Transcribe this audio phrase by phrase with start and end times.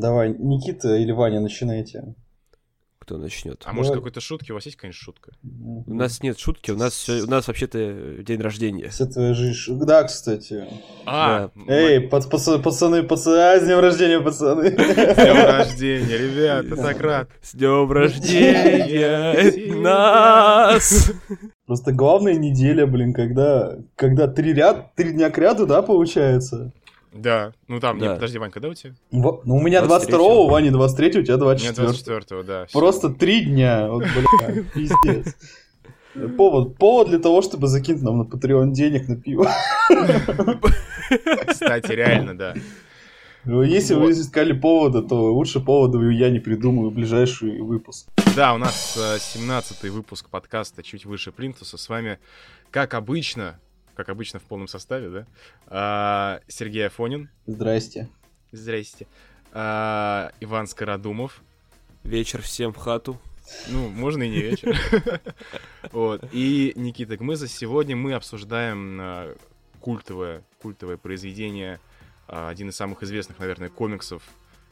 [0.00, 2.14] Давай, Никита или Ваня, начинайте.
[3.00, 3.62] Кто начнет?
[3.66, 4.52] А может какой-то шутки?
[4.52, 5.32] У вас есть, конечно, шутка?
[5.42, 8.88] У нас нет шутки, у нас у нас вообще-то день рождения.
[8.88, 9.78] Вся твоя жизнь.
[9.84, 10.64] Да, кстати.
[11.06, 14.70] А, Эй, пац- пац- пацаны, пацаны, а, с днем рождения, пацаны.
[14.70, 17.28] С днем рождения, ребята, так рад.
[17.42, 21.12] С днем рождения нас!
[21.66, 26.72] Просто главная неделя, блин, когда, когда три ряд, три дня к ряду, да, получается?
[27.12, 28.14] Да, ну там, не, Да.
[28.14, 28.94] подожди, Вань, когда у тебя?
[29.10, 29.86] Во- Ну, у меня 23-го.
[29.88, 32.66] 22 у Вани 23 у тебя У меня 24 24 да.
[32.72, 35.34] Просто три дня, вот, бля, пиздец.
[36.36, 39.48] Повод, повод для того, чтобы закинуть нам на Patreon денег на пиво.
[41.46, 42.54] Кстати, реально, да.
[43.44, 44.04] Ну, Если Вот.
[44.04, 48.06] вы искали повода, то лучше повода я не придумаю в ближайший выпуск.
[48.36, 51.78] Да, у нас 17-й выпуск подкаста «Чуть выше Плинтуса».
[51.78, 52.18] С вами,
[52.70, 53.58] как обычно,
[53.94, 55.26] как обычно в полном составе, да,
[55.66, 57.28] а, Сергей Афонин.
[57.46, 58.08] Здрасте.
[58.52, 59.06] Здрасте.
[59.52, 61.42] А, Иван Скородумов.
[62.02, 63.20] Вечер всем в хату.
[63.68, 64.76] Ну, можно и не вечер.
[65.92, 66.24] Вот.
[66.32, 67.48] И Никита Гмыза.
[67.48, 69.36] Сегодня мы обсуждаем а,
[69.80, 71.80] культовое, культовое произведение,
[72.28, 74.22] а, один из самых известных, наверное, комиксов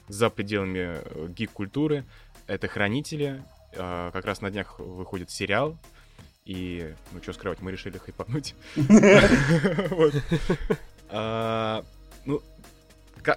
[0.07, 2.05] за пределами э, гик-культуры.
[2.47, 3.43] Это «Хранители».
[3.77, 5.77] А, Как раз на днях выходит сериал.
[6.49, 8.55] И, ну, что скрывать, мы решили хайпануть.
[11.11, 11.85] А,
[12.27, 12.43] Ну,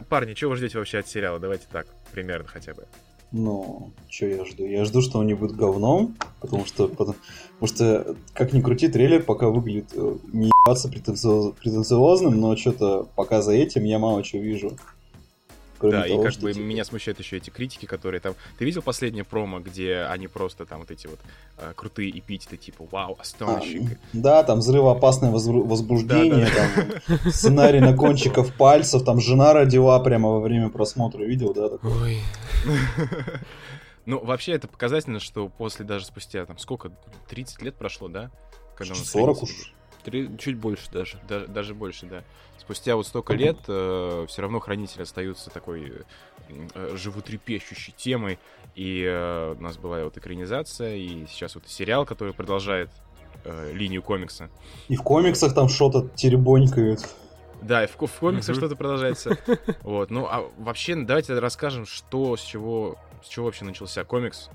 [0.09, 1.39] парни, чего вы ждете вообще от сериала?
[1.39, 2.85] Давайте так, примерно хотя бы.
[3.31, 4.65] Ну, что я жду?
[4.65, 7.15] Я жду, что он не будет говном, потому что, потому,
[7.59, 13.07] потому что как ни крути, трейлер пока выглядит э, не ебаться претенциоз- претенциозным, но что-то
[13.15, 14.77] пока за этим я мало чего вижу.
[15.81, 18.35] Кроме Да, и того, как что, бы типа, меня смущают еще эти критики, которые там...
[18.59, 21.19] Ты видел последнее промо, где они просто там вот эти вот
[21.57, 23.97] э, крутые эпитеты, типа «Вау, а, astonishing».
[24.13, 30.39] да, там взрывоопасное возбру- возбуждение, там сценарий на кончиков пальцев, там жена родила прямо во
[30.39, 31.69] время просмотра, видел, да?
[31.69, 31.93] такое?
[32.03, 32.19] Ой.
[34.07, 36.91] Ну, вообще это показательно, что после даже спустя, там, сколько,
[37.29, 38.31] 30 лет прошло, да?
[38.75, 39.73] Когда у нас 40 «Хранители» уж.
[40.03, 41.19] Три- чуть больше даже.
[41.27, 42.23] Да- даже больше, да.
[42.57, 45.93] Спустя вот столько лет все равно хранители остаются такой
[46.49, 48.39] э, животрепещущей темой.
[48.75, 52.89] И э, у нас была вот экранизация, и сейчас вот сериал, который продолжает
[53.43, 54.49] э, линию комикса.
[54.87, 57.01] И в комиксах там что-то теребонькают.
[57.61, 59.37] Да, и в, в комиксах что-то продолжается.
[59.81, 64.49] Вот, ну а вообще давайте расскажем, что, с чего, с чего вообще начался комикс.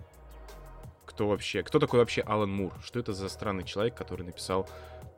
[1.04, 2.72] Кто вообще, кто такой вообще Алан Мур?
[2.84, 4.68] Что это за странный человек, который написал,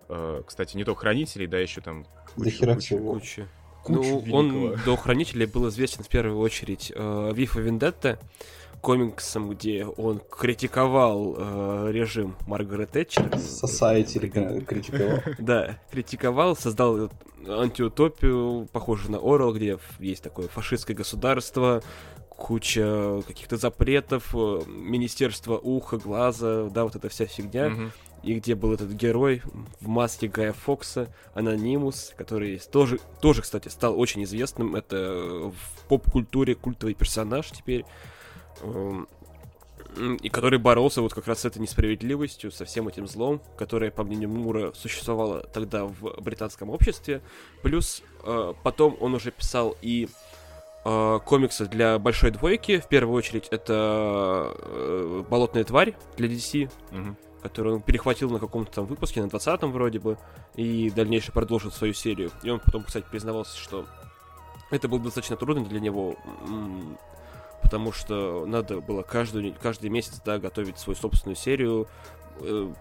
[0.08, 2.06] э, кстати, не только Хранителей, да, еще там
[2.44, 3.14] хера всего.
[3.14, 3.46] Куча.
[3.84, 4.84] Кучу Ну, он великого.
[4.84, 8.18] до Хранителей был известен в первую очередь э, Вифа Вендетта,
[8.80, 13.26] комиксом, где он критиковал э, режим Маргарет Тэтчер.
[13.30, 15.18] Society река- критиковал.
[15.38, 17.10] Да, критиковал, создал
[17.46, 21.82] антиутопию, похожую на Орел, где есть такое фашистское государство,
[22.28, 27.70] куча каких-то запретов, э, министерство уха, глаза, да, вот эта вся фигня.
[27.70, 27.92] Мгм.
[28.22, 29.42] И где был этот герой
[29.80, 34.74] в маске Гая Фокса, Анонимус, который тоже, тоже, кстати, стал очень известным.
[34.74, 37.84] Это в поп-культуре культовый персонаж теперь.
[38.62, 39.06] Эм,
[40.22, 44.04] И который боролся вот как раз с этой несправедливостью, со всем этим злом, которое, по
[44.04, 47.20] мнению Мура, существовало тогда в британском обществе.
[47.62, 50.08] Плюс э, потом он уже писал и
[50.84, 52.78] э, комиксы для большой двойки.
[52.80, 57.16] В первую очередь это э, Болотная тварь для DC Мгм.
[57.42, 60.18] Который он перехватил на каком-то там выпуске, на 20-м вроде бы,
[60.54, 62.30] и дальнейшее продолжил свою серию.
[62.42, 63.86] И он потом, кстати, признавался, что
[64.70, 66.16] это было достаточно трудно для него,
[67.62, 71.88] потому что надо было каждую, каждый месяц, да, готовить свою собственную серию
[72.40, 72.72] э,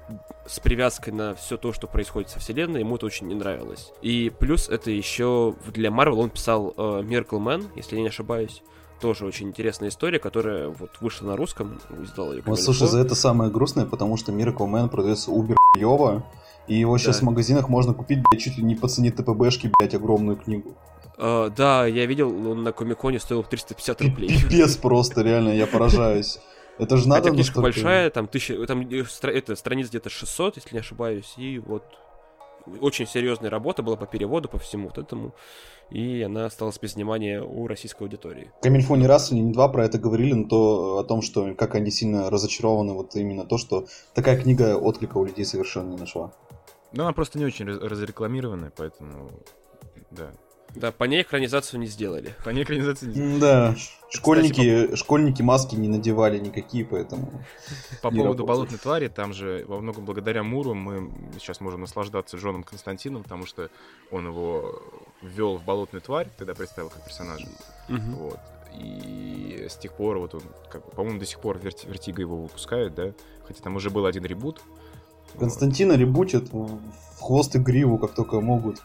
[0.46, 3.92] с привязкой на все то, что происходит со вселенной, ему это очень не нравилось.
[4.02, 8.64] И плюс это еще для Marvel он писал э, Miracle Man, если я не ошибаюсь.
[9.00, 13.14] Тоже очень интересная история, которая вот вышла на русском, издал ее Вот, слушай, за это
[13.16, 16.24] самое грустное, потому что Miracle Man продается убер ёво,
[16.68, 17.22] и его сейчас Да.
[17.22, 20.76] в магазинах можно купить, блядь, чуть ли не по цене ТПБшки, блядь, огромную книгу.
[21.18, 24.30] Э, да, я видел, он на Комиконе стоил 350 рублей.
[24.30, 26.40] Пипец просто, реально, я поражаюсь.
[26.80, 30.74] Это же надо Хотя книжка большая, там тысяча, там э, это страниц где-то 600, если
[30.76, 31.84] не ошибаюсь, и вот
[32.82, 35.34] очень серьезная работа была по переводу, по всему вот этому,
[35.90, 38.52] и она осталась без внимания у российской аудитории.
[38.62, 41.92] Камильфо не раз, не два про это говорили, но то о том, что как они
[41.92, 46.32] сильно разочарованы, вот именно то, что такая книга отклика у людей совершенно не нашла.
[46.94, 49.30] Ну, она просто не очень раз- разрекламированная, поэтому,
[50.12, 50.32] да.
[50.76, 52.36] Да, по ней экранизацию не сделали.
[52.44, 53.76] По ней экранизации не- Да,
[54.10, 57.32] школьники, школьники маски не надевали никакие, поэтому...
[58.02, 58.48] По поводу работает.
[58.48, 63.46] болотной твари, там же во многом благодаря Муру мы сейчас можем наслаждаться Джоном Константином, потому
[63.46, 63.70] что
[64.12, 64.82] он его
[65.22, 67.48] ввел в болотную тварь, тогда представил как персонажа.
[67.88, 68.16] Мгм.
[68.16, 68.40] Вот.
[68.80, 72.94] И с тех пор вот он, как, по-моему, до сих пор Верти- Vertigo его выпускает,
[72.94, 73.14] да?
[73.48, 74.62] Хотя там уже был один ребут.
[75.40, 76.80] Константина ребутят в
[77.20, 78.82] хвост и гриву, как только могут.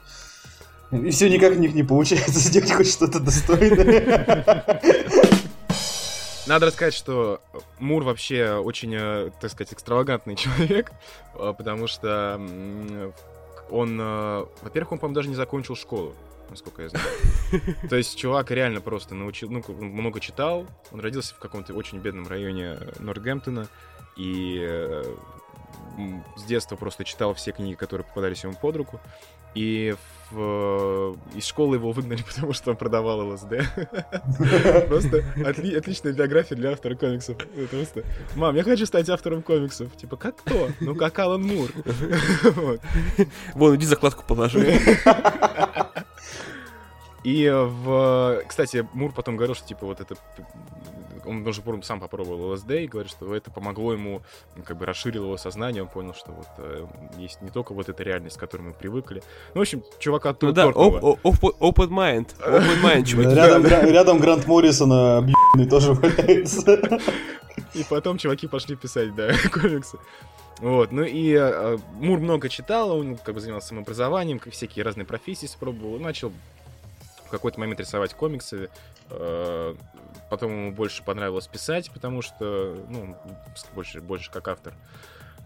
[0.92, 4.80] И все никак у них не получается сделать хоть что-то достойное.
[6.46, 7.40] Надо рассказать, что
[7.78, 10.92] Мур вообще очень, э, так сказать, экстравагантный человек,
[11.34, 12.40] э, потому что
[13.70, 16.14] он, э, во-первых, он, по-моему, даже не закончил школу,
[16.50, 17.06] насколько я знаю.
[17.88, 22.26] То есть чувак реально просто научил, ну, много читал, он родился в каком-то очень бедном
[22.26, 23.68] районе Нортгемптона,
[24.16, 25.02] и
[26.36, 29.00] с детства просто читал все книги, которые попадались ему под руку.
[29.54, 29.94] И
[30.32, 33.48] в, э, из школы его выгнали, потому что он продавал ЛСД.
[34.88, 37.36] Просто отли- отличная биография для автора комиксов.
[37.70, 38.04] Просто,
[38.34, 39.94] мам, я хочу стать автором комиксов.
[39.96, 40.68] Типа, как кто?
[40.80, 41.70] Ну, как Алан Мур.
[43.54, 44.80] Вон, иди закладку положи.
[47.24, 48.42] И э, в...
[48.48, 50.16] Кстати, Мур потом говорил, что, типа, вот это...
[51.24, 54.22] Он даже сам попробовал ЛСД и говорит, что это помогло ему,
[54.56, 56.86] ну, как бы расширило его сознание, он понял, что вот э,
[57.18, 59.22] есть не только вот эта реальность, к которой мы привыкли.
[59.54, 62.28] Ну, в общем, чувака Ну тут да, оп- оп- open mind.
[62.40, 63.34] Open mind, чуваки.
[63.34, 67.00] Рядом, гра- рядом Грант Моррисона объебанный тоже валяется.
[67.74, 69.98] И потом чуваки пошли писать, да, комиксы.
[70.58, 75.04] Вот, ну и э, Мур много читал, он как бы занимался самообразованием, как всякие разные
[75.04, 76.32] профессии спробовал, начал
[77.26, 78.68] в какой-то момент рисовать комиксы, э,
[80.30, 83.16] потом ему больше понравилось писать, потому что, ну,
[83.74, 84.74] больше, больше как автор.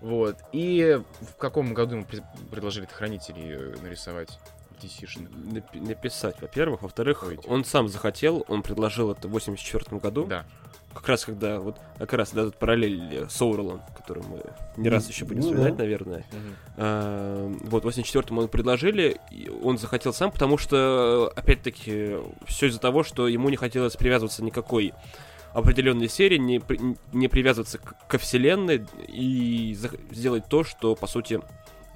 [0.00, 4.38] Вот, и в каком году ему пред- предложили хранителей э, нарисовать
[4.82, 5.30] DC-шных?
[5.30, 6.82] Напи- Написать, во-первых.
[6.82, 10.26] Во-вторых, Ой, он сам захотел, он предложил это в 84 году.
[10.26, 10.44] Да.
[10.96, 14.42] Как раз когда, вот, как раз дадут параллель с Оурлом, который мы
[14.76, 15.82] не раз еще будем Ну вспоминать, да.
[15.84, 16.24] наверное.
[16.76, 22.16] А, Вот, в 84-м он предложили, и он захотел сам, потому что, опять-таки,
[22.46, 24.94] все из-за того, что ему не хотелось привязываться никакой
[25.52, 26.80] определенной серии, не, при-
[27.12, 29.76] не привязываться к- ко вселенной и
[30.10, 31.40] сделать то, что, по сути,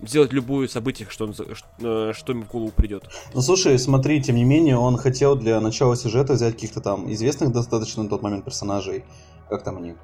[0.02, 1.34] сделать любое событие, что, он,
[1.80, 3.04] э, что ему в голову придет.
[3.34, 7.52] Ну слушай, смотри, тем не менее, он хотел для начала сюжета взять каких-то там известных
[7.52, 9.04] достаточно на тот момент персонажей.
[9.48, 9.94] Как там они?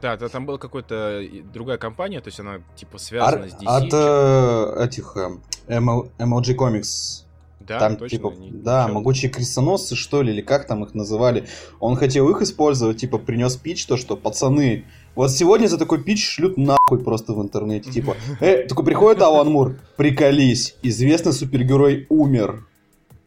[0.00, 3.54] Да, да, там была какая-то и другая компания, то есть она типа связана Ар- с
[3.54, 3.66] DC.
[3.66, 7.23] От э, этих э, ML MLG Comics.
[7.66, 8.94] Да, там точно, типа, не- да, ничего.
[8.94, 11.46] могучие крестоносцы, что ли, или как там их называли.
[11.80, 14.84] Он хотел их использовать, типа, принес пич, то, что пацаны,
[15.14, 17.90] вот сегодня за такой пич шлют нахуй просто в интернете.
[17.90, 22.66] Типа, э, такой приходит Алан Мур, приколись, известный супергерой умер.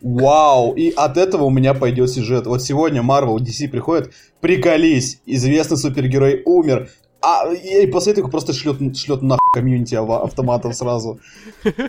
[0.01, 2.45] Вау, и от этого у меня пойдет сюжет.
[2.45, 6.89] Вот сегодня Marvel, DC приходит, приколись, известный супергерой умер.
[7.21, 11.19] А, и после этого просто шлет, шлет нахуй комьюнити автоматов сразу.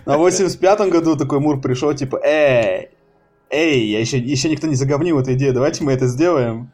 [0.04, 2.88] А в 85 году такой Мур пришел, типа, эй,
[3.50, 6.70] эй, я еще, еще никто не заговнил эту идею, давайте мы это сделаем.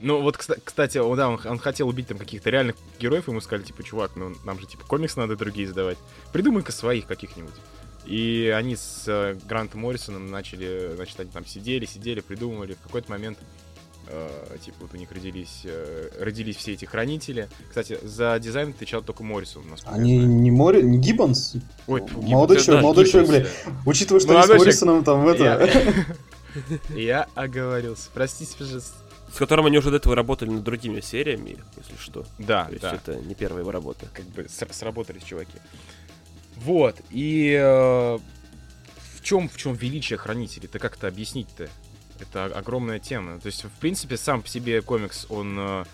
[0.00, 3.40] Ну вот, кста- кстати, о, да, он, он хотел убить там каких-то реальных героев, ему
[3.40, 5.98] сказали, типа, чувак, ну нам же типа комикс надо другие издавать.
[6.32, 7.54] Придумай-ка своих каких-нибудь.
[8.06, 12.74] И они с э, Грантом Моррисоном начали, значит, они там сидели, сидели, придумывали.
[12.74, 13.38] В какой-то момент,
[14.10, 17.48] э, типа, вот у них родились, э, родились все эти хранители.
[17.68, 20.32] Кстати, за дизайн отвечал только Моррисон, насколько я Они знаю.
[20.40, 21.54] не Мори, не Гиббонс?
[21.86, 23.46] Ой, фу, молодой Гиббонс, человек, да, молодой человек, бля.
[23.86, 25.70] Учитывая, что они с Молодой Моррисоном там это...
[26.94, 28.10] Я- оговорился.
[28.12, 28.96] Простите, пожалуйста.
[29.32, 32.24] С которым они уже до этого работали над другими сериями, если что.
[32.38, 32.94] Да, То есть да.
[32.94, 34.06] это не первая его работа.
[34.12, 35.58] как бы сработались чуваки.
[36.56, 40.66] Вот, и э, в чем в чем величие хранителей?
[40.66, 41.68] Это как-то объяснить-то?
[42.20, 43.38] Это огромная тема.
[43.40, 45.84] То есть, в принципе, сам по себе комикс, он, э,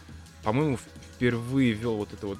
[0.42, 0.78] по-моему,
[1.14, 2.38] впервые ввел вот это вот,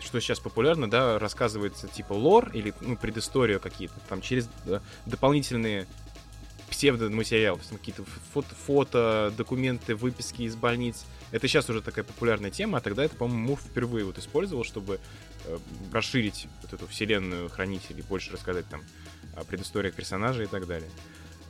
[0.00, 5.86] что сейчас популярно, да, рассказывается типа лор или ну, предысторию какие-то, там через э, дополнительные
[6.68, 11.04] псевдоматериалы, какие-то фото, фото, документы, выписки из больниц.
[11.30, 15.00] Это сейчас уже такая популярная тема, а тогда это, по-моему, Мур впервые вот использовал, чтобы
[15.44, 15.58] э,
[15.92, 18.82] расширить вот эту вселенную хранителей, больше рассказать там
[19.36, 20.90] о предысториях персонажей и так далее.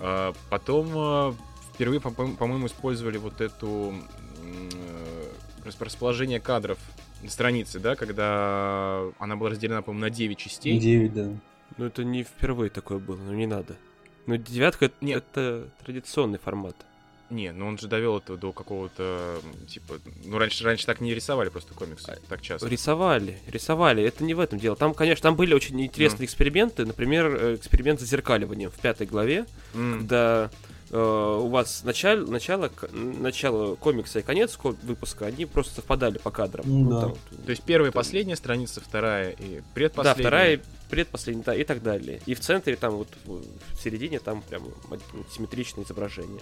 [0.01, 1.33] А, Потом э,
[1.75, 3.95] впервые, по- по- по-моему, использовали вот эту
[4.43, 5.33] э,
[5.65, 6.79] рас- расположение кадров
[7.23, 10.79] на странице, да, когда она была разделена, по-моему, на 9 частей.
[10.79, 11.29] 9, да.
[11.79, 13.77] Ну это не впервые такое было, ну не надо.
[14.27, 15.25] Ну девятка Нет.
[15.33, 16.77] это традиционный формат.
[17.31, 21.49] Не, ну он же довел это до какого-то, типа, ну раньше, раньше так не рисовали
[21.49, 22.69] просто комиксы, А, так часто.
[22.69, 24.77] Рисовали, рисовали, это не в этом дело.
[24.77, 26.85] Там, конечно, там были очень интересные эксперименты.
[26.87, 30.51] Например, э, эксперимент с зазеркаливанием в пятой главе, М, когда
[30.93, 30.97] э,
[31.43, 36.65] у вас начало, начало, начало комикса и конец ко- выпуска, они просто совпадали по кадрам.
[36.65, 37.01] Ну Ну, да.
[37.01, 37.15] там
[37.45, 40.15] То есть первая и Там- последняя страница, вторая и Да, предпоследняя.
[40.23, 42.21] вторая, предпоследняя, да, и так далее.
[42.27, 43.43] И в центре, там вот в
[43.75, 44.63] в середине, там прям
[45.35, 46.41] симметричное изображение,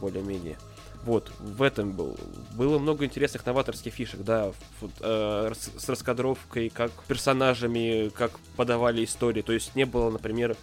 [0.00, 0.56] более-менее.
[1.04, 2.16] Вот, в этом был.
[2.54, 9.42] Было много интересных новаторских фишек, да, вот, э, с, раскадровкой, как персонажами, как подавали истории.
[9.42, 10.56] То есть не было, например,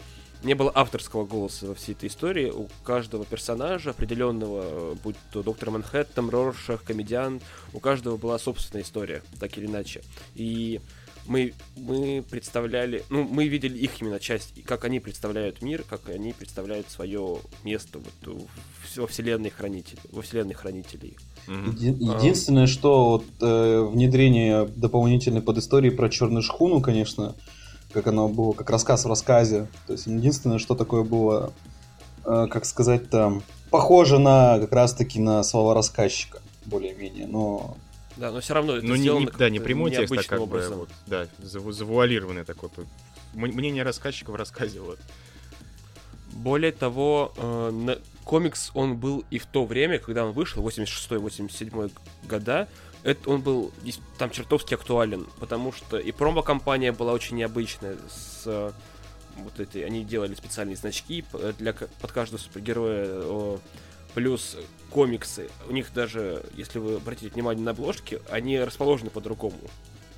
[0.43, 2.49] не было авторского голоса во всей этой истории.
[2.49, 7.39] У каждого персонажа, определенного, будь то доктор Манхэттен, Роршах, комедиан,
[7.73, 10.01] у каждого была собственная история, так или иначе.
[10.33, 10.81] И
[11.27, 16.33] мы, мы представляли, ну, мы видели их именно часть, как они представляют мир, как они
[16.33, 18.47] представляют свое место вот,
[18.95, 21.15] во вселенной хранителей, во вселенной хранителей.
[21.47, 27.35] Еди- единственное, что вот, э, внедрение дополнительной подистории про черную шхуну, конечно,
[27.93, 29.67] как оно было, как рассказ в рассказе.
[29.87, 31.53] То есть единственное, что такое было,
[32.25, 37.77] э, как сказать там, похоже на как раз-таки на слова рассказчика, более-менее, но
[38.21, 40.39] да, но все равно это ну, не, сделано не, да, не прямой текст, а как
[40.39, 40.73] образом.
[40.73, 42.69] бы, вот, да, заву завуалированный такой.
[43.33, 44.99] Мнение рассказчика в рассказе, вот.
[46.31, 51.91] Более того, э, на, комикс, он был и в то время, когда он вышел, 86-87
[52.29, 52.67] года,
[53.03, 53.73] это он был
[54.19, 58.71] там чертовски актуален, потому что и промо-компания была очень необычная с э,
[59.37, 61.25] вот эти, они делали специальные значки
[61.57, 63.23] для под каждого супергероя
[64.13, 64.57] плюс
[64.89, 69.59] комиксы, у них даже, если вы обратите внимание на обложки, они расположены по-другому.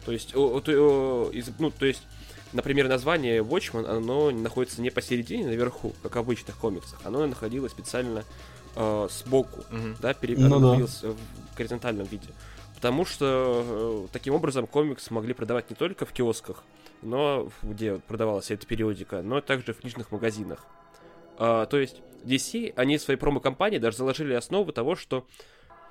[0.05, 2.03] То есть, о, о, из, ну, то есть,
[2.51, 8.23] например, название Watchman, оно находится не посередине, наверху, как в обычных комиксах, оно находилось специально
[8.75, 9.97] э, сбоку, mm-hmm.
[10.01, 10.37] да, пере...
[10.37, 10.65] ну, оно да.
[10.65, 12.29] находилось в горизонтальном виде.
[12.75, 16.63] Потому что э, таким образом комикс могли продавать не только в киосках,
[17.01, 20.65] но где продавалась эта периодика, но также в книжных магазинах.
[21.37, 25.25] А, то есть DC, они в своей промо-компании даже заложили основу того, что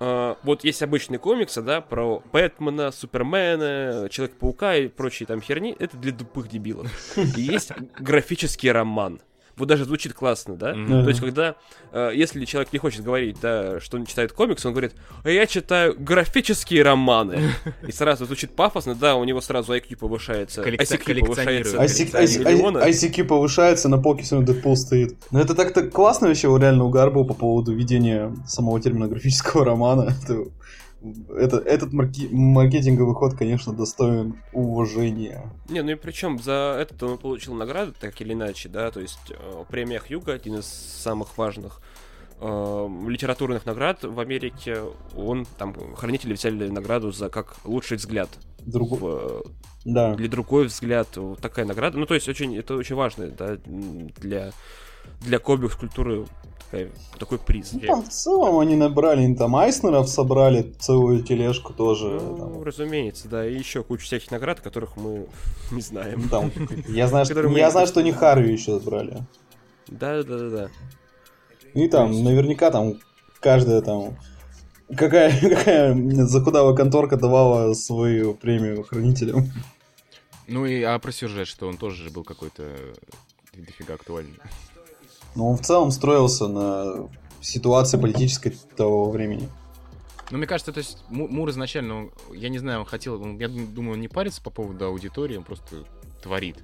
[0.01, 5.97] Uh, вот есть обычные комиксы, да, про Бэтмена, Супермена, Человека-паука и прочие там херни, это
[5.97, 6.91] для тупых дебилов.
[7.37, 7.71] И есть
[8.01, 9.21] графический роман
[9.57, 10.73] вот даже звучит классно, да?
[10.73, 11.03] Mm-hmm.
[11.03, 11.57] То есть, когда,
[11.93, 14.95] э, если человек не хочет говорить, да, что он читает комикс, он говорит,
[15.25, 17.53] а я читаю графические романы.
[17.87, 20.63] И сразу звучит пафосно, да, у него сразу IQ повышается.
[20.63, 21.77] ICQ повышается.
[21.79, 25.17] ICQ повышается, на полке сегодня Дэдпул стоит.
[25.31, 30.15] Но это так-то классно вообще, реально угар был по поводу введения самого термина графического романа.
[31.37, 35.51] Это это, этот марки, маркетинговый ход, конечно, достоин уважения.
[35.69, 39.31] Не, ну и причем за этот он получил награды, так или иначе, да, то есть
[39.31, 41.81] э, премия Хьюга, один из самых важных
[42.41, 44.83] э, литературных наград в Америке,
[45.17, 48.29] он там, хранители взяли награду за как лучший взгляд.
[48.61, 48.93] Друг...
[48.93, 49.41] В, э,
[49.85, 50.15] да.
[50.15, 51.99] Или другой взгляд, вот такая награда.
[51.99, 54.53] Ну, то есть очень, это очень важно, да, для,
[55.21, 56.27] для комикс-культуры
[56.73, 57.73] такая, такой приз.
[57.73, 62.07] Ну, там в целом они набрали, там Айснеров собрали целую тележку тоже.
[62.09, 62.63] Ну, там.
[62.63, 65.27] разумеется, да, и еще кучу всяких наград, которых мы
[65.71, 66.29] не знаем.
[66.29, 66.51] Там,
[66.89, 69.19] я знаю, что, я знаю, что не Харви еще забрали.
[69.89, 70.69] Да, да, да, да.
[71.75, 72.95] И там, наверняка там
[73.41, 74.17] каждая там
[74.97, 75.95] какая, какая
[76.27, 79.51] закудавая конторка давала свою премию хранителям.
[80.49, 82.65] Ну и а про сюжет, что он тоже был какой-то
[83.55, 84.39] дофига актуальный.
[85.35, 87.09] Но он в целом строился на
[87.41, 89.49] ситуации политической того времени.
[90.31, 94.01] Ну, мне кажется, то есть Мур изначально, я не знаю, он хотел, я думаю, он
[94.01, 95.85] не парится по поводу аудитории, он просто
[96.23, 96.57] творит.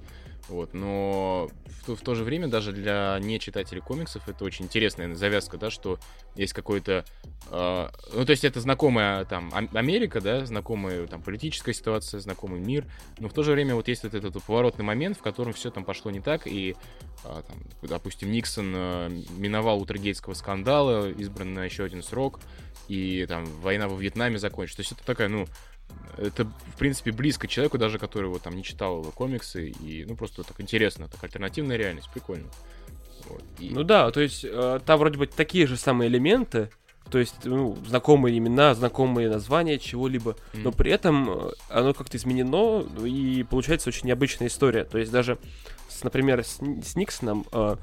[0.49, 1.51] Вот, но
[1.87, 5.99] в, в то же время даже для нечитателей комиксов это очень интересная завязка, да, что
[6.37, 7.05] есть какой-то,
[7.51, 12.87] э, ну то есть это знакомая там Америка, да, знакомая там политическая ситуация, знакомый мир,
[13.19, 15.71] но в то же время вот есть вот этот, этот поворотный момент, в котором все
[15.71, 16.77] там пошло не так и,
[17.25, 22.41] э, там, допустим, Никсон э, миновал Утергейтского скандала, избран на еще один срок,
[22.89, 24.79] и там война во Вьетнаме закончится.
[24.79, 25.47] То есть это такая, ну,
[26.19, 30.43] это, в принципе, близко человеку, даже который вот там не читал комиксы, и, ну, просто
[30.43, 32.49] так интересно, так альтернативная реальность, прикольно.
[33.29, 33.71] Вот, и...
[33.71, 36.71] Ну да, то есть э, там вроде бы такие же самые элементы,
[37.11, 40.63] то есть, ну, знакомые имена, знакомые названия чего-либо, mm-hmm.
[40.63, 44.85] но при этом э, оно как-то изменено, и получается очень необычная история.
[44.85, 45.39] То есть даже,
[45.89, 47.77] с, например, с, с Никсоном, э,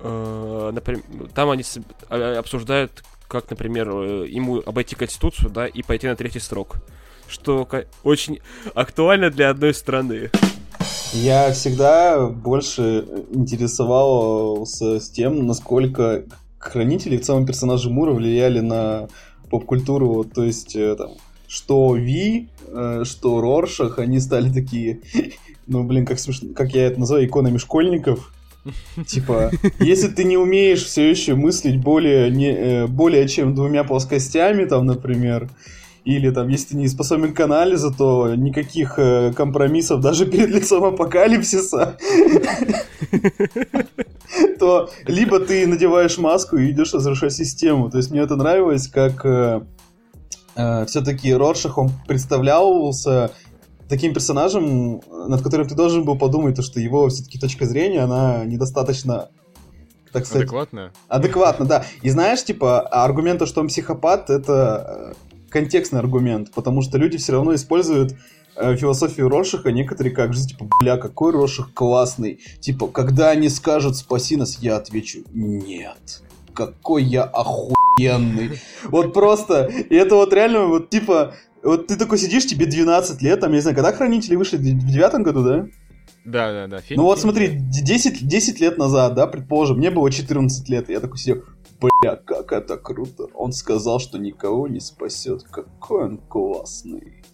[0.00, 1.02] э, например,
[1.34, 1.64] там они
[2.08, 6.76] а, обсуждают, как, например, э, ему обойти Конституцию, да, и пойти на третий срок
[7.28, 7.68] что
[8.02, 8.40] очень
[8.74, 10.30] актуально для одной страны.
[11.12, 16.24] Я всегда больше интересовался с тем, насколько
[16.58, 19.08] хранители в целом персонажи Мура влияли на
[19.50, 20.24] поп-культуру.
[20.24, 21.12] То есть, э, там,
[21.48, 25.00] что Ви, э, что Роршах, они стали такие,
[25.66, 28.32] ну, блин, как смешно, как я это называю, иконами школьников.
[29.06, 34.64] Типа, если ты не умеешь все еще мыслить более, не, э, более чем двумя плоскостями,
[34.64, 35.48] там, например,
[36.06, 40.84] или там, если ты не способен к анализу, то никаких э, компромиссов даже перед лицом
[40.84, 41.98] апокалипсиса.
[44.60, 47.90] то либо ты надеваешь маску и идешь разрушать систему.
[47.90, 49.62] То есть мне это нравилось, как э,
[50.54, 53.32] э, все-таки Роршах, он представлялся
[53.88, 58.44] таким персонажем, над которым ты должен был подумать, то, что его все-таки точка зрения, она
[58.44, 59.28] недостаточно
[60.12, 60.44] так сказать...
[60.44, 60.92] Адекватно?
[61.08, 61.84] Адекватно, да.
[62.02, 65.14] И знаешь, типа, аргумент, что он психопат, это
[65.56, 68.14] контекстный аргумент, потому что люди все равно используют
[68.56, 72.40] э, философию Рошиха некоторые как же, типа, бля, какой Роших классный.
[72.60, 76.22] Типа, когда они скажут «спаси нас», я отвечу «нет».
[76.52, 78.60] Какой я охуенный.
[78.84, 83.40] Вот просто, и это вот реально, вот типа, вот ты такой сидишь, тебе 12 лет,
[83.40, 85.66] там, я не знаю, когда Хранители вышли, в девятом году, да?
[86.26, 86.80] Да, да, да.
[86.80, 91.00] Фильм, ну вот смотри, 10, 10 лет назад, да, предположим, мне было 14 лет, я
[91.00, 91.44] такой сидел,
[91.80, 93.26] бля, как это круто.
[93.34, 95.42] Он сказал, что никого не спасет.
[95.44, 97.24] Какой он классный.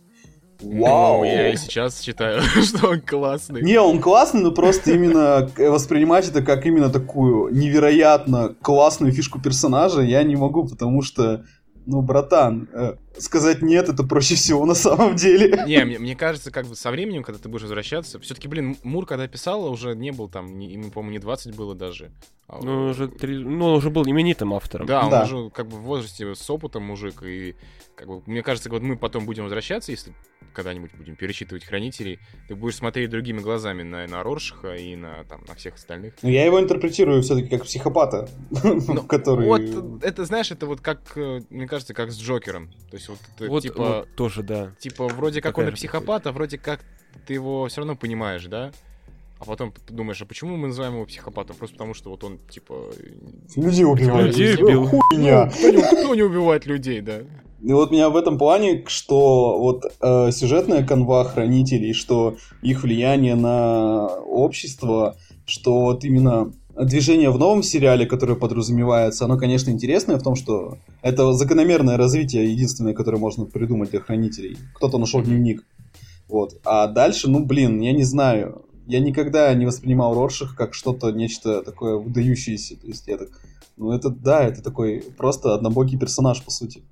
[0.62, 1.18] Вау!
[1.18, 3.62] Ну, я и сейчас считаю, что он классный.
[3.62, 10.02] Не, он классный, но просто именно воспринимать это как именно такую невероятно классную фишку персонажа
[10.02, 11.44] я не могу, потому что
[11.87, 15.65] ну, братан, э, сказать нет, это проще всего на самом деле.
[15.67, 19.07] Не, мне, мне кажется, как бы со временем, когда ты будешь возвращаться, все-таки, блин, Мур,
[19.07, 22.11] когда писал, уже не был там, не, ему, по-моему, не 20 было даже.
[22.49, 24.87] А ну, уже, три, ну, он уже был именитым автором.
[24.87, 25.25] Да, он да.
[25.25, 27.57] уже как бы в возрасте с опытом мужик, и
[27.95, 30.12] как бы, мне кажется, вот мы потом будем возвращаться, если
[30.52, 32.18] когда-нибудь будем перечитывать хранителей,
[32.49, 36.14] ты будешь смотреть другими глазами на, на Роршиха и на, там, на всех остальных.
[36.23, 39.47] Ну, я его интерпретирую все-таки как психопата, ну, который...
[39.47, 42.71] Вот, это, знаешь, это вот как, э, мне кажется, как с Джокером.
[42.90, 43.99] То есть вот, это, вот типа...
[43.99, 44.75] Вот тоже, да.
[44.78, 46.80] Типа, вроде как Такая он и психопат, а вроде как
[47.26, 48.73] ты его все равно понимаешь, да?
[49.42, 51.56] А потом думаешь, а почему мы называем его психопатом?
[51.56, 52.92] Просто потому что вот он, типа...
[53.56, 54.28] Людей убивает.
[54.28, 54.87] Людей убил.
[54.87, 55.47] Хуйня.
[55.47, 57.23] Ну, кто, не, кто не убивает людей, да?
[57.62, 63.35] И вот меня в этом плане, что вот э, сюжетная канва хранителей, что их влияние
[63.35, 65.16] на общество,
[65.47, 70.78] что вот именно движение в новом сериале, которое подразумевается, оно, конечно, интересное в том, что
[71.02, 74.57] это закономерное развитие, единственное, которое можно придумать для хранителей.
[74.75, 75.64] Кто-то нашел дневник.
[76.28, 76.54] Вот.
[76.64, 81.62] А дальше, ну, блин, я не знаю я никогда не воспринимал Роршах как что-то, нечто
[81.62, 82.77] такое выдающееся.
[82.77, 83.29] То есть я так...
[83.77, 86.83] Ну, это, да, это такой просто однобокий персонаж, по сути.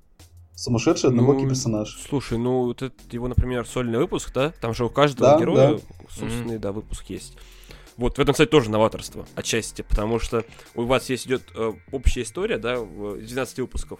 [0.55, 1.99] Сумасшедший однобокий ну, персонаж.
[2.07, 4.51] Слушай, ну, вот это его, например, сольный выпуск, да?
[4.61, 5.79] Там же у каждого да, героя да.
[6.09, 6.59] собственный, mm-hmm.
[6.59, 7.37] да, выпуск есть.
[7.97, 12.23] Вот, в этом, кстати, тоже новаторство, отчасти, потому что у вас есть идет э, общая
[12.23, 13.99] история, да, в 12 выпусков.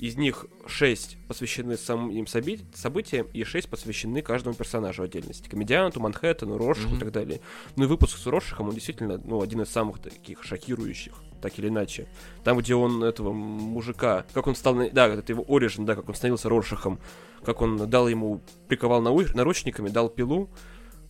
[0.00, 5.46] Из них 6 посвящены самим событиям, событиям и 6 посвящены каждому персонажу отдельности.
[5.46, 6.96] Комедианту, Манхэттену, Рошиху mm-hmm.
[6.96, 7.40] и так далее.
[7.76, 11.68] Ну и выпуск с Рошихом, он действительно ну, один из самых таких шокирующих, так или
[11.68, 12.08] иначе.
[12.44, 16.14] Там, где он этого мужика, как он стал, да, это его оригин, да, как он
[16.14, 16.98] становился Рошихом,
[17.44, 20.48] как он дал ему, приковал нау- наручниками, дал пилу,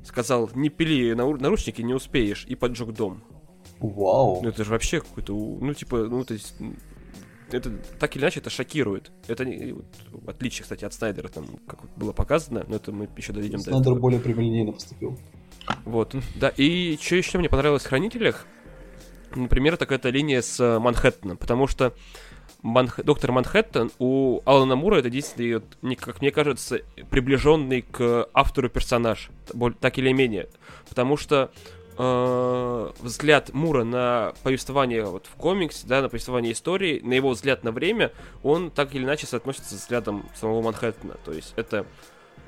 [0.05, 3.23] сказал, не пили наручники, не успеешь, и поджег дом.
[3.79, 4.41] Вау.
[4.43, 6.57] Ну это же вообще какой-то, ну типа, ну то есть
[7.53, 9.11] это так или иначе это шокирует.
[9.29, 13.09] Это не, вот, в отличие, кстати, от Снайдера, там, как было показано, но это мы
[13.17, 14.01] еще дойдем Снайдер до этого.
[14.01, 15.19] более прямолинейно поступил.
[15.85, 18.47] Вот, да, и что еще мне понравилось в Хранителях,
[19.35, 21.95] например, так это линия с э, Манхэттеном, потому что
[22.63, 23.03] Манх...
[23.03, 25.63] Доктор Манхэттен у Алана Мура это единственный,
[25.97, 29.31] как мне кажется, приближенный к автору персонаж,
[29.81, 30.49] так или менее.
[30.89, 31.51] Потому что
[32.01, 37.63] э, взгляд Мура на повествование вот в комиксе, да, на повествование истории, на его взгляд
[37.63, 41.17] на время, он так или иначе соотносится с взглядом самого Манхэттена.
[41.25, 41.85] То есть это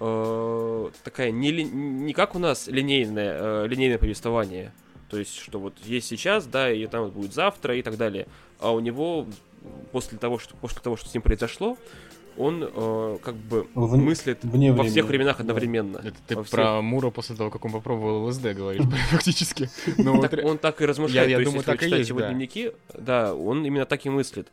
[0.01, 4.73] э, такая не, не как у нас линейное, э, линейное повествование.
[5.11, 8.27] То есть, что вот есть сейчас, да, и там будет завтра и так далее.
[8.59, 9.27] А у него
[9.93, 11.77] после того, что, после того, что с ним произошло,
[12.37, 15.99] он э, как бы в, мыслит вне во всех временах одновременно.
[15.99, 16.51] Это ты всех...
[16.51, 19.69] про Мура после того, как он попробовал ЛСД говоришь, фактически.
[19.99, 21.31] Ну, он так и размышляет.
[21.31, 24.49] Я думаю, так и есть, его дневники, да, он именно так и мыслит.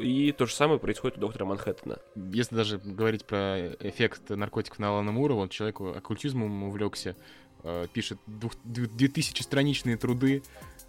[0.00, 1.98] И то же самое происходит у доктора Манхэттена.
[2.32, 7.16] Если даже говорить про эффект наркотиков на Алана Мура, вот человек оккультизмом увлекся,
[7.62, 10.42] э, пишет 2000-страничные труды,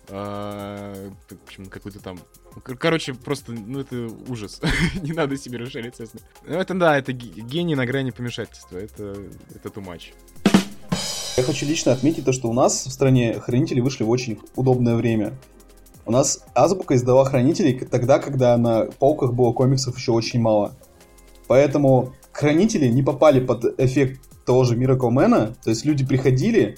[0.07, 1.11] э,
[1.69, 2.19] какой-то там
[2.63, 4.59] Короче, просто, ну это ужас.
[5.01, 6.27] не надо себе расширять сознание.
[6.45, 8.77] Ну это да, это гений на грани помешательства.
[8.77, 9.15] Это,
[9.55, 10.13] это too much.
[11.37, 14.95] Я хочу лично отметить то, что у нас в стране хранители вышли в очень удобное
[14.95, 15.33] время.
[16.05, 20.75] У нас Азбука издала хранителей тогда, когда на полках было комиксов еще очень мало.
[21.47, 26.77] Поэтому хранители не попали под эффект того же Miracle Man, то есть люди приходили,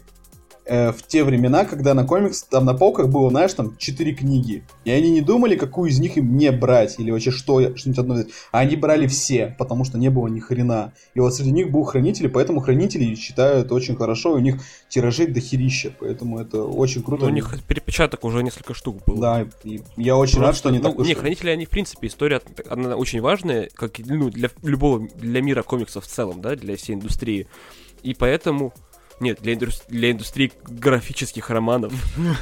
[0.66, 4.64] э, в те времена, когда на комикс, там на полках было, знаешь, там четыре книги.
[4.86, 8.14] И они не думали, какую из них им не брать, или вообще что, что-нибудь одно
[8.16, 8.28] взять.
[8.52, 10.94] А они брали все, потому что не было ни хрена.
[11.14, 15.94] И вот среди них был хранитель, поэтому хранители считают очень хорошо, у них тиражей дохерища,
[16.00, 17.24] поэтому это очень круто.
[17.24, 19.20] Но у них перепечаток уже несколько штук было.
[19.20, 22.08] Да, и я очень Просто, рад, что они ну, так Не, хранители, они, в принципе,
[22.08, 26.76] история, она очень важная, как ну, для любого, для мира комиксов в целом, да, для
[26.76, 27.48] всей индустрии.
[28.02, 28.74] И поэтому
[29.24, 31.94] нет, для, индустри- для индустрии графических романов.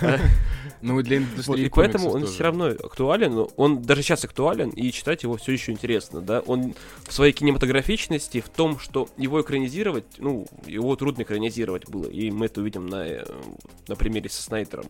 [0.84, 4.92] Ну и для индустрии И поэтому он все равно актуален, он даже сейчас актуален, и
[4.92, 6.40] читать его все еще интересно, да.
[6.40, 6.74] Он
[7.08, 12.48] в своей кинематографичности, в том, что его экранизировать, ну, его трудно экранизировать было, и мы
[12.48, 13.26] это увидим на, э,
[13.88, 14.86] на примере со Снайдером.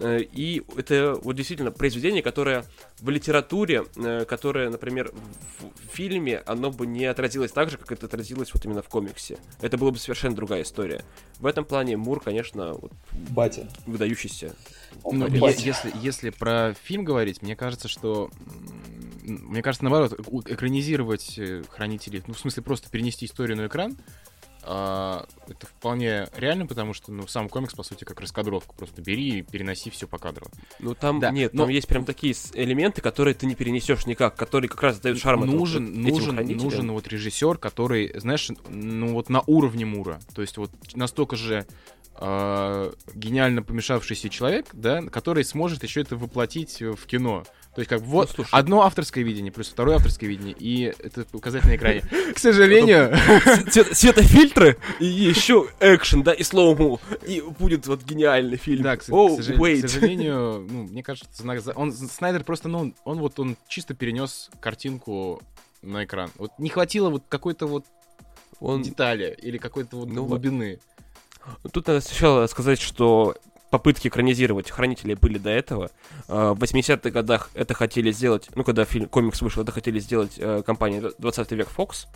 [0.00, 2.64] Э, и это вот действительно произведение, которое
[3.00, 5.12] в литературе, э, которое, например,
[5.60, 9.38] в фильме, оно бы не отразилось так же, как это отразилось вот именно в комиксе.
[9.60, 11.04] Это была бы совершенно другая история.
[11.38, 12.92] В этом плане Мур, конечно, вот,
[13.30, 13.68] батя.
[13.86, 14.54] выдающийся.
[15.04, 18.30] Ну, если, если про фильм говорить, мне кажется, что
[19.22, 23.96] мне кажется, наоборот, экранизировать э, хранителей, ну, в смысле, просто перенести историю на экран,
[24.62, 28.74] а, это вполне реально, потому что, ну, сам комикс, по сути, как раскадровку.
[28.76, 30.50] Просто бери и переноси все покадрово.
[30.78, 31.62] Ну, там да, нет, но...
[31.64, 35.46] там есть прям такие элементы, которые ты не перенесешь никак, которые как раз дают шарм
[35.46, 40.20] нужен, этому, нужен, этим нужен вот режиссер, который, знаешь, ну, вот на уровне Мура.
[40.34, 41.66] То есть вот настолько же
[42.16, 47.44] э, гениально помешавшийся человек, да, который сможет еще это воплотить в кино.
[47.74, 51.64] То есть как вот ну, одно авторское видение плюс второе авторское видение, и это указать
[51.64, 52.02] на экране.
[52.34, 53.10] К сожалению...
[53.92, 58.82] Светофильтры и еще экшен, да, и слоуму, и будет вот гениальный фильм.
[58.82, 61.44] Да, к сожалению, ну, мне кажется,
[61.76, 65.40] он Снайдер просто, ну, он вот он чисто перенес картинку
[65.82, 66.30] на экран.
[66.38, 67.86] Вот не хватило вот какой-то вот
[68.58, 68.82] он...
[68.82, 70.80] детали или какой-то вот ну, глубины.
[71.72, 73.36] Тут надо сначала сказать, что
[73.70, 75.90] попытки экранизировать Хранителей были до этого.
[76.28, 80.34] А, в 80-х годах это хотели сделать, ну, когда фильм, комикс вышел, это хотели сделать
[80.36, 82.06] э, компания 20 век Fox,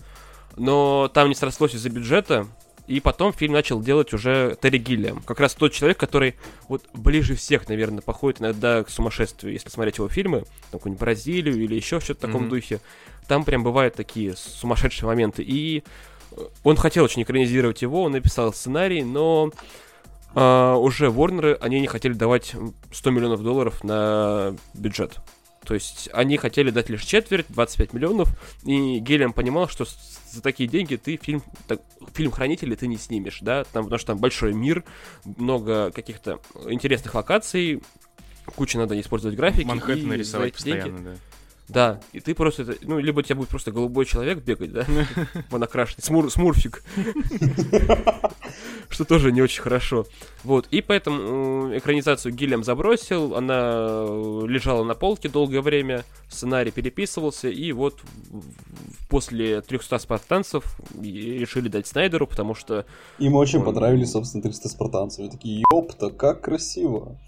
[0.56, 2.46] но там не срослось из-за бюджета,
[2.86, 5.22] и потом фильм начал делать уже Терри Гиллиам.
[5.22, 6.34] Как раз тот человек, который
[6.68, 10.40] вот ближе всех, наверное, походит иногда к сумасшествию, если смотреть его фильмы,
[10.70, 12.50] там какую-нибудь Бразилию или еще что-то в таком mm-hmm.
[12.50, 12.80] духе.
[13.26, 15.42] Там прям бывают такие сумасшедшие моменты.
[15.42, 15.82] И
[16.32, 19.50] э, он хотел очень экранизировать его, он написал сценарий, но
[20.34, 22.54] а, уже Warner, они не хотели давать
[22.92, 25.20] 100 миллионов долларов на бюджет.
[25.64, 28.28] То есть они хотели дать лишь четверть, 25 миллионов,
[28.64, 29.86] и Гелиан понимал, что
[30.30, 31.80] за такие деньги ты фильм, так,
[32.12, 34.84] фильм Хранители ты не снимешь, да, там, потому что там большой мир,
[35.24, 37.82] много каких-то интересных локаций,
[38.44, 39.64] куча надо использовать графики.
[39.64, 41.14] Манхэттен нарисовать постоянно, деньги, да.
[41.68, 44.86] Да, и ты просто, ну, либо у тебя будет просто голубой человек бегать, да,
[45.50, 46.84] он окрашенный, смур, смурфик,
[48.90, 50.04] что тоже не очень хорошо.
[50.42, 54.04] Вот, и поэтому экранизацию Гильям забросил, она
[54.46, 58.02] лежала на полке долгое время, сценарий переписывался, и вот
[59.08, 62.84] после 300 спартанцев решили дать Снайдеру, потому что...
[63.18, 67.18] Им очень понравились, собственно, 300 спартанцев, такие, ёпта, как красиво.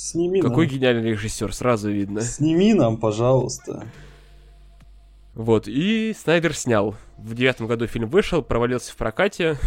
[0.00, 0.74] Сними Какой нам.
[0.74, 2.22] гениальный режиссер, сразу видно.
[2.22, 3.86] Сними нам, пожалуйста.
[5.34, 6.94] Вот, и Снайдер снял.
[7.18, 9.58] В девятом году фильм вышел, провалился в прокате.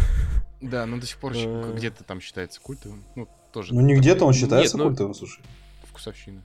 [0.60, 1.74] Да, но до сих пор э.
[1.76, 3.04] где-то там считается культовым.
[3.14, 3.74] Ну, тоже.
[3.74, 5.40] Ну, не где-то он считается Нет, ну, культовым, слушай.
[5.84, 6.42] Вкусовщина.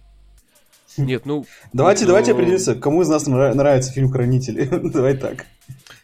[0.97, 1.47] Нет, ну...
[1.73, 4.65] Давайте, давайте определимся, кому из нас нравится фильм «Хранители».
[4.93, 5.47] Давай так.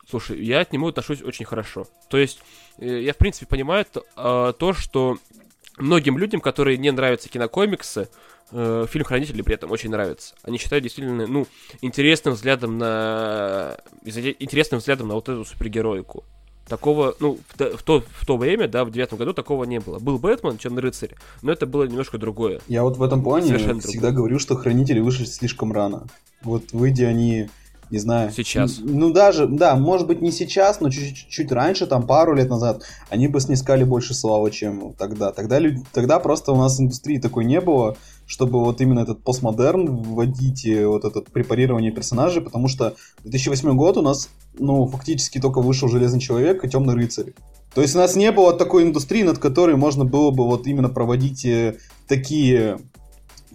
[0.09, 1.85] Слушай, я к нему отношусь очень хорошо.
[2.09, 2.39] То есть,
[2.79, 5.19] э, я, в принципе, понимаю то, то что
[5.77, 8.09] многим людям, которые не нравятся кинокомиксы,
[8.51, 10.35] э, фильм «Хранители» при этом очень нравится.
[10.43, 11.47] Они считают действительно, ну,
[11.81, 13.77] интересным взглядом на...
[14.03, 16.23] интересным взглядом на вот эту супергероику.
[16.67, 19.99] Такого, ну, в, в, то, в то время, да, в девятом году такого не было.
[19.99, 22.59] Был Бэтмен, Черный рыцарь, но это было немножко другое.
[22.67, 24.17] Я вот в этом плане Совершенно всегда другое.
[24.17, 26.07] говорю, что Хранители вышли слишком рано.
[26.41, 27.49] Вот выйдя они
[27.89, 28.31] не знаю.
[28.31, 28.79] Сейчас.
[28.79, 33.27] Ну, даже, да, может быть не сейчас, но чуть-чуть раньше, там пару лет назад, они
[33.27, 35.31] бы снискали больше славы, чем тогда.
[35.31, 39.87] Тогда, люди, тогда просто у нас индустрии такой не было, чтобы вот именно этот постмодерн
[39.87, 45.87] вводить, вот это препарирование персонажей, потому что 2008 год у нас, ну, фактически только вышел
[45.87, 47.33] Железный Человек и Темный Рыцарь.
[47.73, 50.87] То есть у нас не было такой индустрии, над которой можно было бы вот именно
[50.87, 52.79] проводить э, такие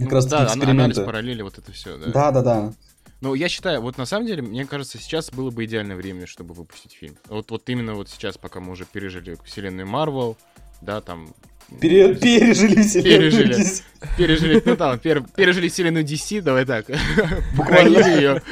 [0.01, 1.05] как ну, раз да, таки эксперименты.
[1.05, 2.11] параллели, вот это все, да?
[2.11, 2.73] Да, да, да.
[3.21, 6.55] Ну, я считаю, вот на самом деле, мне кажется, сейчас было бы идеальное время, чтобы
[6.55, 7.17] выпустить фильм.
[7.29, 10.37] Вот, вот именно вот сейчас, пока мы уже пережили вселенную Марвел,
[10.81, 11.35] да, там
[11.81, 13.61] Пере- пережили вселенную Пережили.
[13.61, 13.83] DC.
[14.17, 16.87] пережили, ну там, пер- пережили вселенную DC, давай так,
[17.57, 18.43] похоронили ее,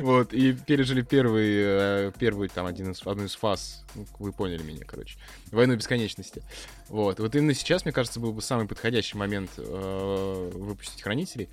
[0.00, 4.62] вот, и пережили первый, э, первый, там, один из, одну из фаз, ну, вы поняли
[4.62, 5.16] меня, короче,
[5.52, 6.42] войну бесконечности,
[6.88, 11.48] вот, вот именно сейчас, мне кажется, был бы самый подходящий момент э, выпустить Хранителей,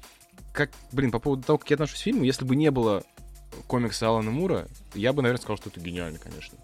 [0.59, 3.03] как, блин, по поводу того, как я отношусь к фильму, если бы не было
[3.67, 6.57] комикса Алана Мура, я бы, наверное, сказал, что это гениально, конечно,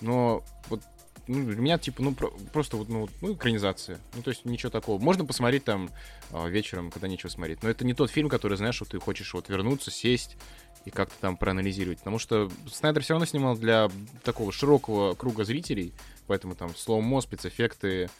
[0.00, 0.80] но вот
[1.28, 3.98] ну, для меня, типа, ну, про- просто вот, ну, ну, экранизация.
[4.16, 5.00] Ну, то есть ничего такого.
[5.00, 5.88] Можно посмотреть там
[6.32, 7.62] а, вечером, когда нечего смотреть.
[7.62, 10.36] Но это не тот фильм, который, знаешь, вот ты хочешь вот вернуться, сесть
[10.84, 11.98] и как-то там проанализировать.
[11.98, 13.88] Потому что Снайдер все равно снимал для
[14.24, 15.94] такого широкого круга зрителей,
[16.26, 18.10] поэтому там слоумо, спецэффекты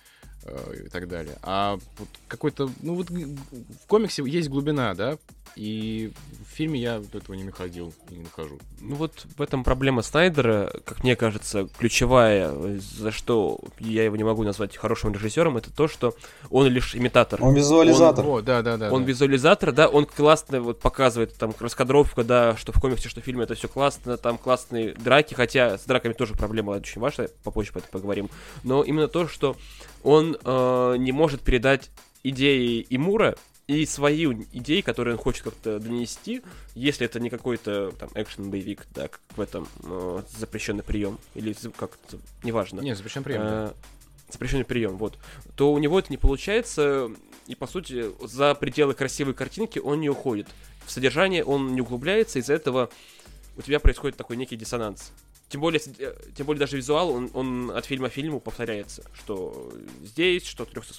[0.84, 1.36] и так далее.
[1.42, 5.18] А вот какой-то, ну вот в комиксе есть глубина, да,
[5.56, 6.12] и
[6.48, 8.58] в фильме я вот этого не находил и не нахожу.
[8.80, 14.24] Ну вот в этом проблема Снайдера, как мне кажется, ключевая, за что я его не
[14.24, 16.14] могу назвать хорошим режиссером, это то, что
[16.50, 17.42] он лишь имитатор.
[17.42, 18.24] Он визуализатор.
[18.24, 18.90] О, да, да, да.
[18.90, 19.08] Он да.
[19.08, 23.44] визуализатор, да, он классно вот показывает там раскадровка, да, что в комиксе, что в фильме,
[23.44, 27.78] это все классно, там классные драки, хотя с драками тоже проблема очень важная, попозже по
[27.78, 28.30] это поговорим.
[28.62, 29.56] Но именно то, что
[30.02, 31.90] он э, не может передать
[32.22, 33.36] идеи Имура
[33.66, 36.42] и свои идеи, которые он хочет как-то донести,
[36.74, 42.18] если это не какой-то там экшен-боевик, да, как в этом э, запрещенный прием, или как-то,
[42.42, 42.80] неважно.
[42.80, 43.42] Не, запрещен прием.
[43.42, 43.66] да.
[43.68, 43.72] Э,
[44.32, 45.18] запрещенный прием, вот,
[45.56, 47.10] то у него это не получается,
[47.46, 50.48] и по сути за пределы красивой картинки он не уходит.
[50.86, 52.90] В содержание он не углубляется, из-за этого
[53.56, 55.12] у тебя происходит такой некий диссонанс.
[55.52, 59.70] Тем более, э, тем более даже визуал, он, он от фильма к фильму повторяется, что
[60.02, 60.94] здесь, что 300,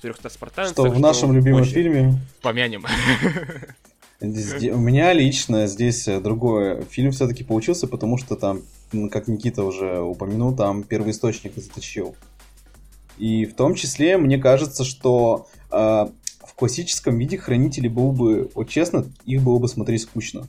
[0.00, 0.72] 300 спартанцев.
[0.72, 2.86] Что в нашем любимом очень- фильме Помянем.
[4.20, 8.62] У меня лично здесь э, другой фильм все-таки получился, потому что там,
[9.10, 12.16] как Никита уже упомянул, там первый источник заточил.
[13.18, 18.70] И в том числе, мне кажется, что э, в классическом виде хранители был бы, вот
[18.70, 20.48] честно, их было бы смотреть скучно.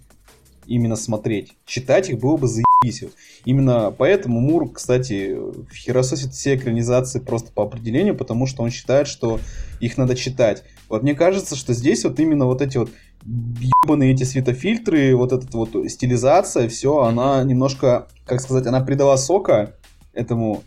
[0.66, 1.56] Именно смотреть.
[1.66, 2.69] Читать их было бы заебись.
[2.82, 3.12] Вот.
[3.44, 5.38] Именно поэтому Мур, кстати,
[5.74, 9.42] херососит все экранизации просто по определению, потому что он считает, что
[9.82, 10.64] их надо читать.
[10.88, 12.90] Вот мне кажется, что здесь вот именно вот эти вот
[13.26, 19.76] ебаные эти светофильтры, вот эта вот стилизация, все, она немножко, как сказать, она придала сока
[20.14, 20.64] этому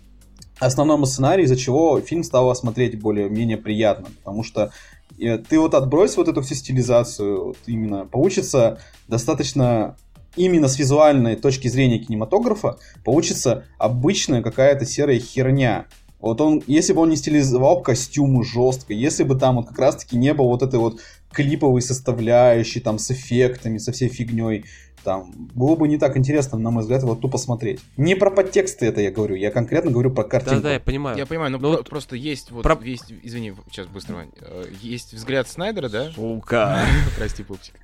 [0.59, 4.70] основному сценарию, из-за чего фильм стало смотреть более-менее приятно, потому что
[5.18, 9.96] э, ты вот отбрось вот эту всю стилизацию, вот именно, получится достаточно
[10.36, 15.86] именно с визуальной точки зрения кинематографа, получится обычная какая-то серая херня.
[16.20, 20.16] Вот он, если бы он не стилизовал костюмы жестко, если бы там вот как раз-таки
[20.16, 21.00] не было вот этой вот
[21.32, 24.64] клиповой составляющей, там, с эффектами, со всей фигней,
[25.04, 27.80] там, было бы не так интересно, на мой взгляд, вот тупо смотреть.
[27.96, 30.56] Не про подтексты это я говорю, я конкретно говорю про картинку.
[30.56, 31.18] Да-да, я понимаю.
[31.18, 34.30] Я понимаю, но Ну про- просто есть вот про- есть, извини, сейчас быстро, Вань.
[34.40, 36.12] Э, есть взгляд Снайдера, да?
[36.12, 36.78] Сука.
[37.16, 37.74] Прости, пупсик.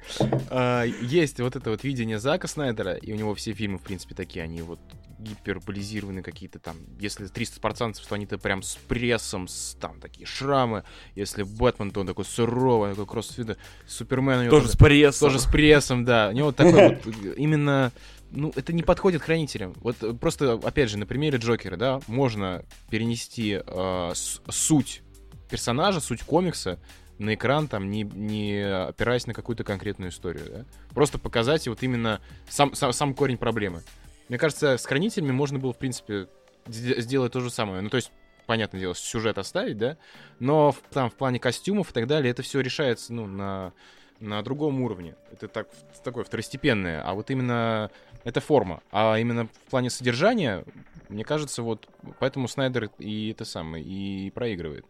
[0.49, 4.15] А, Есть вот это вот видение Зака Снайдера, и у него все фильмы, в принципе,
[4.15, 4.79] такие, они вот
[5.19, 6.77] гиперболизированы какие-то там.
[7.01, 10.85] Если 300 спартанцев, то они-то прям с прессом, с, там такие шрамы.
[11.15, 13.57] Если Бэтмен, то он такой суровый, такой кроссфита.
[13.87, 15.29] Супермен у него Тоже с прессом.
[15.29, 16.29] тоже с прессом, да.
[16.29, 17.93] У него такой вот э, именно...
[18.31, 19.75] Ну, это не подходит хранителям.
[19.81, 25.03] Вот э, просто, опять же, на примере Джокера, да, можно перенести э, суть
[25.51, 26.79] персонажа, суть комикса
[27.19, 30.65] на экран, там, не, не опираясь на какую-то конкретную историю, да.
[30.95, 33.83] Просто показать вот именно сам, сам, сам корень проблемы.
[34.29, 36.29] Мне кажется, с хранителями можно было, в принципе,
[36.67, 37.81] сде- сделать то же самое.
[37.81, 38.13] Ну, то есть,
[38.47, 39.97] понятное дело, сюжет оставить, да,
[40.39, 43.73] но в, там в плане костюмов и так далее это все решается, ну, на,
[44.21, 45.15] на другом уровне.
[45.33, 45.69] Это так,
[46.05, 47.03] такое второстепенное.
[47.03, 47.91] А вот именно
[48.25, 48.83] это форма.
[48.91, 50.65] А именно в плане содержания,
[51.09, 51.89] мне кажется, вот
[52.19, 54.85] поэтому Снайдер и это самое, и проигрывает.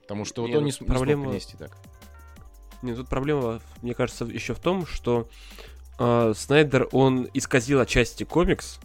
[0.00, 1.76] Потому что вот Не, он ну, не, с- не проблема- смог принести так.
[2.82, 5.28] Нет, тут проблема, мне кажется, еще в том, что
[5.98, 8.78] э, Снайдер, он исказил отчасти комикс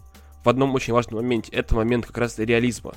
[0.43, 1.51] в одном очень важном моменте.
[1.51, 2.93] Это момент как раз реализма.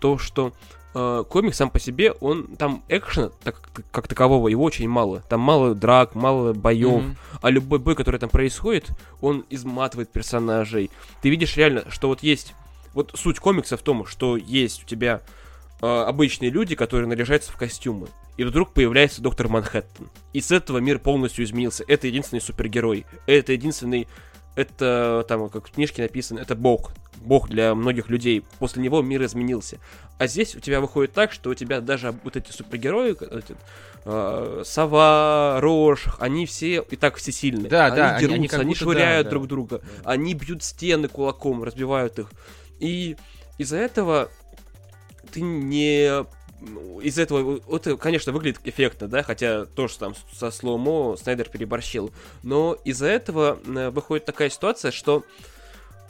[0.00, 0.52] То, что
[0.94, 5.20] э, комикс сам по себе, он там экшена так, как такового его очень мало.
[5.28, 7.02] Там мало драк, мало боев.
[7.02, 7.16] Мгм.
[7.40, 10.90] А любой бой, который там происходит, он изматывает персонажей.
[11.22, 12.54] Ты видишь реально, что вот есть...
[12.94, 15.20] Вот суть комикса в том, что есть у тебя
[15.82, 18.08] э, обычные люди, которые наряжаются в костюмы.
[18.36, 20.10] И вдруг появляется доктор Манхэттен.
[20.32, 21.84] И с этого мир полностью изменился.
[21.88, 23.06] Это единственный супергерой.
[23.26, 24.06] Это единственный...
[24.54, 26.92] Это там, как в книжке написано, это бог.
[27.18, 28.42] Бог для многих людей.
[28.58, 29.78] После него мир изменился.
[30.18, 33.54] А здесь у тебя выходит так, что у тебя даже вот эти супергерои, эти,
[34.06, 37.68] э, Сова, Роршах, они все и так все сильные.
[37.68, 39.48] Да, они да, они- дерутся, они они, будто, швыряют да, друг да.
[39.48, 40.10] друга, Да.
[40.10, 42.30] они бьют стены кулаком, разбивают их.
[42.78, 43.16] И
[43.58, 44.30] из-за этого
[45.32, 46.24] ты не
[47.02, 52.10] из этого, это, конечно, выглядит эффектно, да, хотя то, что там со слоумо Снайдер переборщил,
[52.42, 55.24] но из-за этого э, выходит такая ситуация, что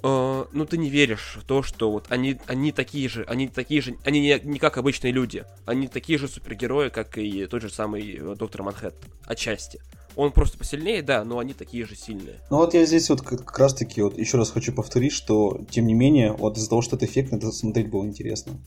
[0.03, 3.81] э, ну ты не веришь в то, что вот они, они такие же, они такие
[3.81, 7.71] же, они не, не как обычные люди, они такие же супергерои, как и тот же
[7.71, 9.81] самый э, Доктор Манхэттен, отчасти.
[10.16, 12.40] Он просто посильнее, да, но они такие же сильные.
[12.51, 15.87] Ну вот я здесь вот как раз таки вот еще раз хочу повторить, что тем
[15.87, 18.59] не менее, вот из-за того, что это эффектно, это смотреть было интересно.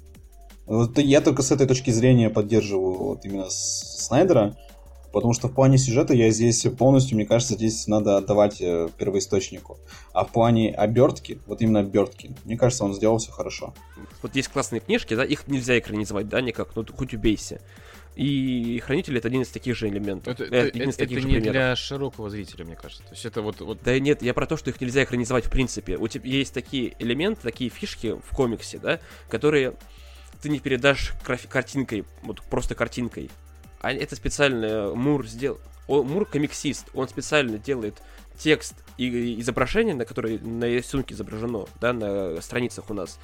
[0.69, 4.55] Вот я только с этой точки зрения поддерживаю вот именно Снайдера,
[5.12, 9.79] потому что в плане сюжета я здесь полностью, мне кажется, здесь надо отдавать э, первоисточнику.
[10.13, 13.73] А в плане обертки, вот именно обертки, мне кажется, он сделал все хорошо.
[14.21, 17.62] Вот есть классные книжки, да, их нельзя экранизовать, да, никак, ну хоть убейся.
[18.15, 20.32] И Хранитель это один из таких же элементов.
[20.32, 21.51] Это, это, это, это не примеров.
[21.51, 23.03] для широкого зрителя, мне кажется.
[23.05, 23.79] То есть это вот, вот...
[23.84, 25.97] Да нет, я про то, что их нельзя экранизовать в принципе.
[25.97, 29.73] У тебя есть такие элементы, такие фишки в комиксе, да, которые
[30.41, 33.30] ты не передашь картинкой, вот просто картинкой.
[33.82, 35.60] А это специально Мур сделал.
[35.88, 38.02] Мур комиксист, он специально делает
[38.38, 43.19] текст и изображение, на которое на рисунке изображено, да, на страницах у нас,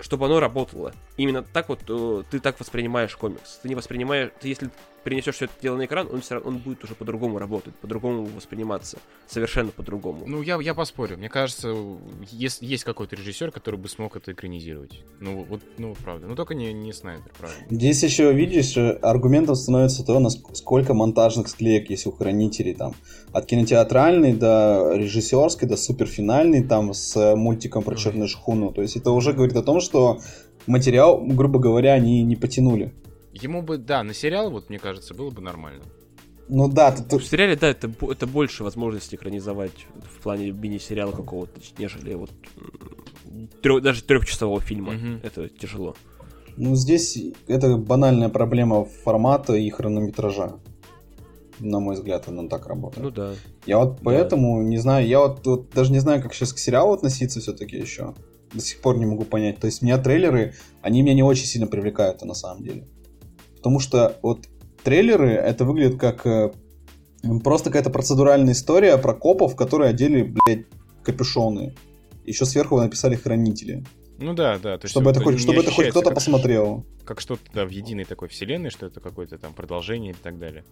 [0.00, 0.92] чтобы оно работало.
[1.16, 3.60] Именно так вот э, ты так воспринимаешь комикс.
[3.62, 4.70] Ты не воспринимаешь, ты если
[5.04, 8.24] перенесешь все это дело на экран, он, все равно, он будет уже по-другому работать, по-другому
[8.36, 8.98] восприниматься.
[9.26, 10.24] Совершенно по-другому.
[10.26, 11.16] Ну, я, я поспорю.
[11.16, 11.74] Мне кажется,
[12.30, 15.02] есть, есть какой-то режиссер, который бы смог это экранизировать.
[15.20, 16.26] Ну, вот, ну, правда.
[16.26, 17.56] Ну, только не, не Снайдер, правда.
[17.70, 22.94] Здесь еще, видишь, аргументом становится то, насколько монтажных склеек есть у хранителей там.
[23.32, 28.72] От кинотеатральной до режиссерской, до суперфинальной, там, с мультиком про черную шхуну.
[28.72, 30.20] То есть это уже говорит о том, что
[30.66, 32.92] материал, грубо говоря, они не потянули.
[33.32, 35.84] Ему бы, да, на сериал, вот, мне кажется, было бы нормально.
[36.48, 37.18] Ну да, ты, ты...
[37.18, 42.30] В сериале, да, это, это больше возможности экранизовать в плане мини-сериала какого-то, нежели вот
[43.62, 44.94] трё, даже трехчасового фильма.
[44.94, 45.20] Угу.
[45.22, 45.96] Это тяжело.
[46.56, 50.58] Ну, здесь это банальная проблема формата и хронометража.
[51.58, 53.04] На мой взгляд, она так работает.
[53.04, 53.32] Ну да.
[53.66, 54.68] Я вот поэтому да.
[54.68, 58.14] не знаю, я вот, вот даже не знаю, как сейчас к сериалу относиться все-таки еще.
[58.52, 59.58] До сих пор не могу понять.
[59.58, 62.86] То есть меня трейлеры, они меня не очень сильно привлекают на самом деле.
[63.62, 64.48] Потому что вот
[64.82, 66.50] трейлеры, это выглядит как э,
[67.44, 70.66] просто какая-то процедуральная история про копов, которые одели, блядь,
[71.04, 71.76] капюшоны.
[72.26, 73.84] Еще сверху написали хранители.
[74.18, 74.78] Ну да, да.
[74.78, 76.84] То чтобы это хоть, чтобы это хоть кто-то посмотрел.
[77.04, 80.64] Как что-то да, в единой такой вселенной, что это какое-то там продолжение и так далее.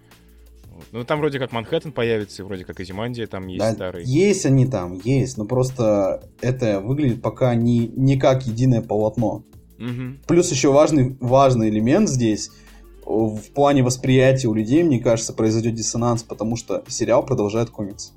[0.67, 0.85] Вот.
[0.91, 4.05] Ну там вроде как Манхэттен появится, и вроде как Изимандия там есть да, старый.
[4.05, 9.45] Есть они там, есть, но просто это выглядит пока не, не как единое полотно.
[9.79, 10.27] Угу.
[10.27, 12.51] Плюс еще важный, важный элемент здесь—
[13.05, 18.13] в плане восприятия у людей, мне кажется, произойдет диссонанс, потому что сериал продолжает комикс.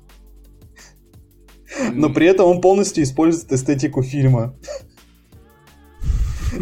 [1.92, 4.54] Но при этом он полностью использует эстетику фильма.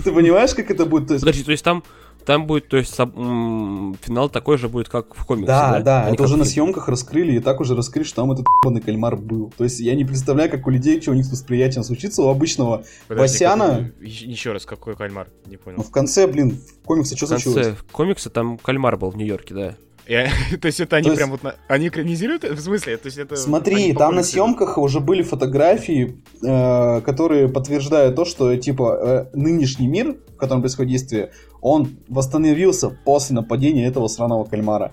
[0.04, 1.08] Ты понимаешь, как это будет?
[1.08, 1.85] Подожди, то есть там
[2.24, 5.72] там будет, то есть, финал такой же будет, как в комиксе, да?
[5.72, 8.80] Да, да, это уже на съемках раскрыли, и так уже раскрыли, что там этот ебаный
[8.80, 9.52] кальмар был.
[9.56, 12.28] То есть, я не представляю, как у людей, что у них с восприятием случится, у
[12.28, 13.92] обычного Подожди, Васяна...
[13.98, 15.28] Какой, еще раз, какой кальмар?
[15.46, 15.78] Не понял.
[15.78, 17.56] Ну, в конце, блин, в комиксе что случилось?
[17.56, 19.74] В конце в комиксе там кальмар был в Нью-Йорке, да.
[20.61, 21.42] то есть это они то прям есть...
[21.42, 21.52] вот...
[21.52, 21.54] На...
[21.68, 22.44] Они экранизируют?
[22.44, 22.96] В смысле?
[22.96, 23.37] То есть это...
[23.37, 29.87] Смотри, там на съемках уже были фотографии, э, которые подтверждают то, что, типа, э, нынешний
[29.87, 31.32] мир, в котором происходит действие,
[31.62, 34.92] он восстановился после нападения этого сраного кальмара.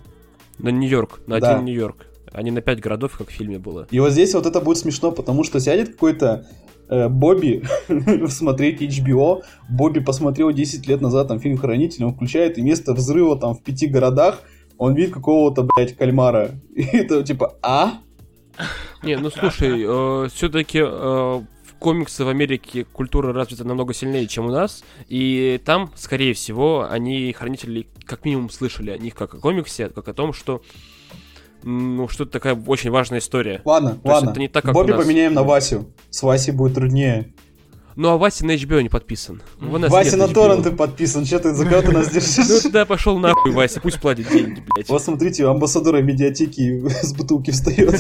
[0.60, 1.54] На Нью-Йорк, на да.
[1.54, 2.06] один Нью-Йорк.
[2.32, 3.88] А не на пять городов, как в фильме было.
[3.90, 6.46] И вот здесь вот это будет смешно, потому что сядет какой-то
[6.88, 7.64] э, Бобби
[8.28, 9.42] смотреть HBO.
[9.68, 13.64] Бобби посмотрел 10 лет назад там фильм «Хранитель», он включает, и место взрыва там в
[13.64, 14.42] пяти городах
[14.78, 16.52] он видит какого-то, блядь, кальмара.
[16.76, 18.00] И это типа, а?
[19.04, 21.42] Не, ну слушай, э, все-таки э,
[21.80, 27.32] комиксы в Америке культура развита намного сильнее, чем у нас, и там, скорее всего, они,
[27.34, 30.62] хранители, как минимум слышали о них как о комиксе, как о том, что
[31.64, 33.62] ну, что-то такая очень важная история.
[33.66, 34.30] Ладно, То ладно.
[34.32, 35.94] Это не так, как Бобби поменяем на Васю.
[36.10, 37.34] С Васей будет труднее.
[38.00, 39.42] Ну, а Вася на HBO не подписан.
[39.60, 42.48] Вася на торренты подписан, что ты, за кого ты нас держишь?
[42.48, 44.88] Ну, тогда пошел нахуй, Вася, пусть платит деньги, блядь.
[44.88, 48.00] Вот смотрите, амбассадора медиатеки с бутылки встает.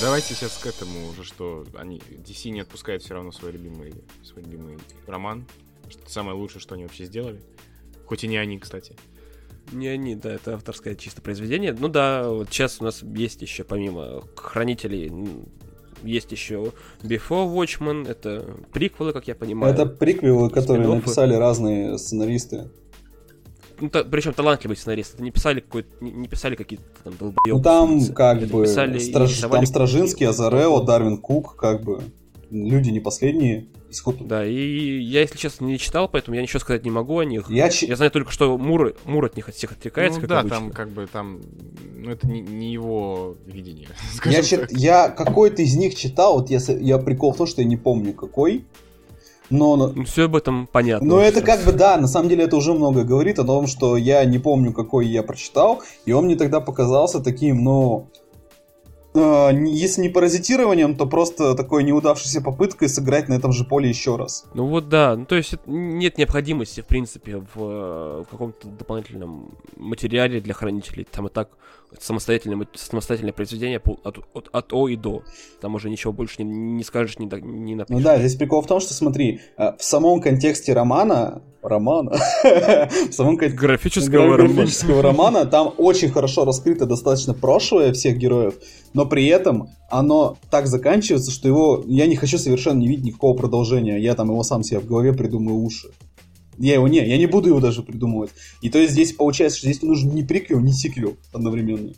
[0.00, 3.92] Давайте сейчас к этому уже, что они, DC не отпускают все равно свой любимый,
[4.24, 5.44] свой любимый роман.
[5.90, 7.42] Что самое лучшее, что они вообще сделали.
[8.06, 8.96] Хоть и не они, кстати.
[9.70, 11.76] Не они, да, это авторское чисто произведение.
[11.78, 15.12] Ну да, вот сейчас у нас есть еще, помимо хранителей,
[16.02, 19.72] есть еще Before Watchmen, это приквелы, как я понимаю.
[19.72, 22.70] Это приквелы, которые написали разные сценаристы.
[23.78, 25.16] Ну, та, причем талантливые сценаристы.
[25.16, 27.58] Это не писали какой не, не писали какие-то там долбоебы.
[27.58, 32.00] Ну там как это бы страж, там Стражинский, Азарео, Дарвин Кук, как бы.
[32.50, 33.66] Люди не последние.
[33.88, 34.16] Исход...
[34.20, 37.48] Да, и я, если честно, не читал, поэтому я ничего сказать не могу о них.
[37.48, 40.40] Я, я знаю только, что Мур, Мур от них от всех отвлекается, ну, как да,
[40.40, 40.56] обычно.
[40.58, 41.40] там как бы там,
[41.96, 43.88] ну это не, не его видение.
[44.24, 44.70] Я, чит...
[44.70, 48.12] я какой-то из них читал, вот я, я прикол в том, что я не помню
[48.12, 48.64] какой,
[49.50, 49.76] но...
[49.76, 51.06] Ну, все об этом понятно.
[51.06, 53.96] Но это как бы, да, на самом деле это уже много говорит о том, что
[53.96, 58.08] я не помню, какой я прочитал, и он мне тогда показался таким, ну...
[58.12, 58.25] Э,
[59.16, 64.44] если не паразитированием, то просто такой неудавшейся попыткой сыграть на этом же поле еще раз.
[64.54, 70.40] Ну вот да, ну то есть нет необходимости, в принципе, в, в каком-то дополнительном материале
[70.40, 71.06] для хранителей.
[71.10, 71.50] Там и так
[71.98, 75.22] самостоятельное, самостоятельное произведение от, от, от О и до.
[75.60, 77.98] Там уже ничего больше не, не скажешь, не, не напишешь.
[77.98, 83.10] Ну да, здесь прикол в том, что смотри, э, в самом контексте романа, романа, в
[83.12, 88.54] самом графического, графического романа, там очень хорошо раскрыто достаточно прошлое всех героев,
[88.94, 93.36] но при этом оно так заканчивается, что его, я не хочу совершенно не видеть никакого
[93.36, 95.88] продолжения, я там его сам себе в голове придумаю уши.
[96.58, 98.30] Я его не, я не буду его даже придумывать.
[98.62, 101.92] И то есть здесь получается, что здесь не нужен ни приквел, ни сиквел одновременно.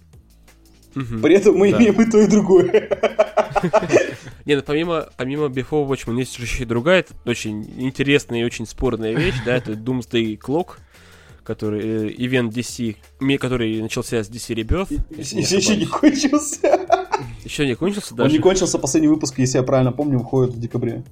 [0.97, 1.79] Угу, При этом мы да.
[1.79, 2.89] имеем и то, и другое.
[4.49, 9.13] Не, ну помимо, помимо Before Watchmen есть еще и другая очень интересная и очень спорная
[9.13, 10.79] вещь, да, это Doomsday Clock,
[11.45, 14.99] который, ивент э, DC, который начался с DC Rebirth.
[15.19, 16.87] Еще не кончился.
[17.45, 18.25] Еще не кончился, да?
[18.25, 21.05] Он не кончился, последний выпуск, если я правильно помню, выходит в декабре.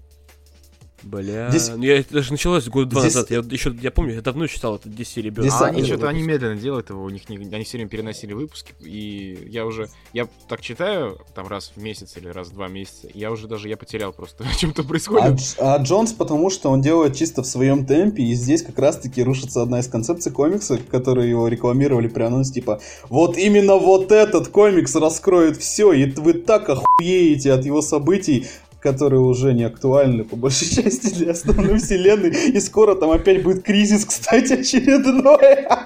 [1.07, 1.69] Бля, Здесь...
[1.69, 3.15] ну, я, это же началось год два Здесь...
[3.15, 3.31] назад.
[3.31, 5.45] Я еще, я помню, я давно читал это DC ребят.
[5.45, 5.55] Здесь...
[5.61, 8.75] А, они что-то они медленно делают его, у них не, они все время переносили выпуски,
[8.81, 13.09] и я уже, я так читаю там раз в месяц или раз в два месяца,
[13.15, 15.57] я уже даже я потерял просто, о чем-то происходит.
[15.59, 19.23] А, а Джонс потому что он делает чисто в своем темпе, и здесь как раз-таки
[19.23, 24.49] рушится одна из концепций комикса, которые его рекламировали при анонсе, типа, вот именно вот этот
[24.49, 28.47] комикс раскроет все, и вы так охуеете от его событий,
[28.81, 32.31] которые уже не актуальны по большей части для основной вселенной.
[32.31, 35.67] И скоро там опять будет кризис, кстати, очередной.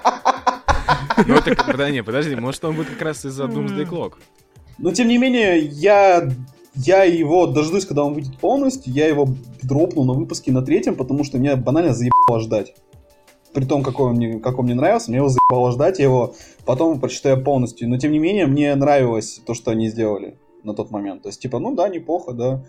[1.27, 4.13] Ну, это, подожди, подожди, может он будет как раз из-за Doomsday Clock.
[4.77, 6.27] Но, тем не менее, я
[6.75, 9.27] я его дождусь, когда он выйдет полностью, я его
[9.61, 12.73] дропну на выпуске на третьем, потому что меня банально заебало ждать.
[13.53, 16.33] При том, какой он мне, как он мне нравился, мне его заебало ждать, я его
[16.65, 17.89] потом прочитаю полностью.
[17.89, 21.23] Но, тем не менее, мне нравилось то, что они сделали на тот момент.
[21.23, 22.63] То есть, типа, ну да, неплохо, да.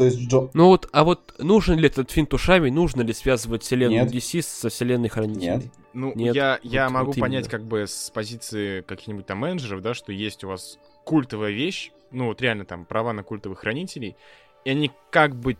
[0.00, 0.48] То есть Джо...
[0.54, 4.14] Ну вот, а вот нужен ли этот финт ушами, нужно ли связывать вселенную Нет.
[4.14, 5.56] DC со вселенной Хранителей?
[5.56, 5.64] Нет.
[5.92, 6.34] Ну, Нет.
[6.34, 10.10] я, я вот, могу вот понять как бы с позиции каких-нибудь там менеджеров, да, что
[10.10, 14.16] есть у вас культовая вещь, ну вот реально там права на культовых хранителей,
[14.64, 15.58] и они как бы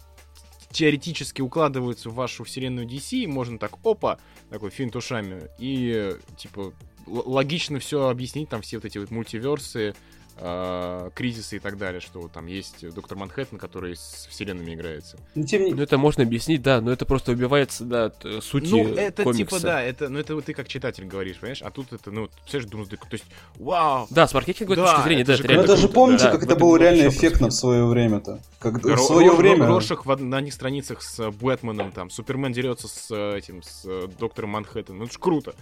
[0.70, 4.18] теоретически укладываются в вашу вселенную DC, и можно так, опа,
[4.49, 6.72] такой финт ушами, и типа
[7.07, 9.95] логично все объяснить, там все вот эти вот мультиверсы,
[10.41, 15.18] э, кризисы и так далее, что там есть доктор Манхэттен, который с вселенными играется.
[15.34, 15.72] Ну, тем не...
[15.72, 19.45] ну это можно объяснить, да, но это просто убивается, да, э, сути Ну, это комикса.
[19.45, 22.28] типа, да, это, ну это вот ты как читатель говоришь, понимаешь, а тут это, ну,
[22.28, 23.24] представляешь, Думсдей, то есть,
[23.57, 24.07] вау!
[24.11, 26.57] Да, с маркетинговой да, точки зрения, да, это реально Вы даже помните, да, как это
[26.57, 28.41] было реально эффектно в свое время-то?
[28.59, 29.66] Как в свое время.
[29.66, 34.97] Рошах на одних страницах с Бэтменом, там, Супермен дерется с этим, с э, доктором Манхэттен,
[34.97, 35.55] ну это ж круто.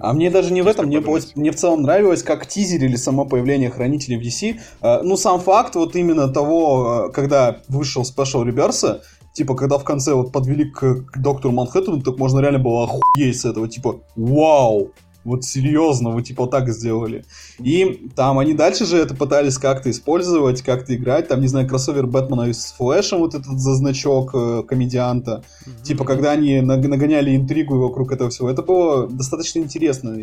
[0.00, 1.00] А мне даже не в этом, мне,
[1.34, 4.58] мне в целом нравилось, как тизерили само появление Хранителей в DC.
[4.80, 9.00] А, ну, сам факт вот именно того, а, когда вышел Special Reverse,
[9.32, 13.40] типа, когда в конце вот подвели к, к доктору Манхэттену, так можно реально было охуеть
[13.40, 14.90] с этого, типа, вау,
[15.26, 17.24] вот серьезно, вы типа вот так сделали.
[17.58, 21.28] И там они дальше же это пытались как-то использовать, как-то играть.
[21.28, 25.42] Там, не знаю, кроссовер Бэтмена с Флэшем, вот этот за значок э, комедианта.
[25.66, 25.82] Mm-hmm.
[25.82, 28.48] Типа, когда они нагоняли интригу вокруг этого всего.
[28.48, 30.16] Это было достаточно интересно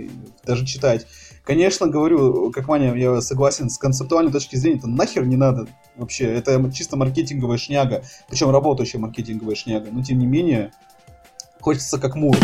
[0.46, 1.06] даже читать.
[1.44, 6.26] Конечно, говорю, как Маня, я согласен, с концептуальной точки зрения, это нахер не надо вообще.
[6.26, 8.04] Это чисто маркетинговая шняга.
[8.30, 9.90] Причем работающая маркетинговая шняга.
[9.92, 10.72] Но, тем не менее,
[11.60, 12.38] хочется как Мур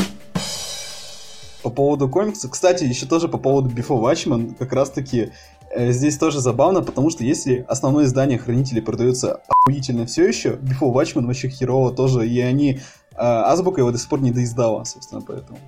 [1.61, 2.49] по поводу комикса.
[2.49, 5.31] Кстати, еще тоже по поводу Before Watchmen, как раз таки
[5.71, 10.93] э, здесь тоже забавно, потому что если основное издание Хранителей продается охуительно все еще, Before
[10.93, 12.79] Watchmen вообще херово тоже, и они...
[13.13, 15.59] Э, Азбука его до сих пор не доиздала, собственно, поэтому.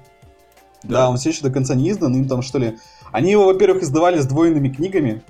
[0.84, 0.96] Да.
[0.96, 2.78] да, он все еще до конца не издан, им там что ли...
[3.12, 5.22] Они его, во-первых, издавали с двойными книгами,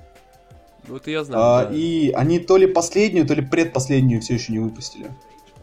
[0.88, 1.44] вот я знаю.
[1.44, 1.76] А, да.
[1.76, 5.08] И они то ли последнюю, то ли предпоследнюю все еще не выпустили.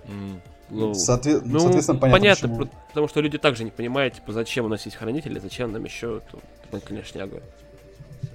[0.07, 0.41] Mm.
[0.71, 1.45] Ну, Соответ...
[1.47, 2.71] ну, соответственно, понятно, понятно почему.
[2.89, 6.23] потому что люди также не понимают, типа, зачем уносить хранители, зачем нам еще
[6.63, 7.43] дополнительная шняга.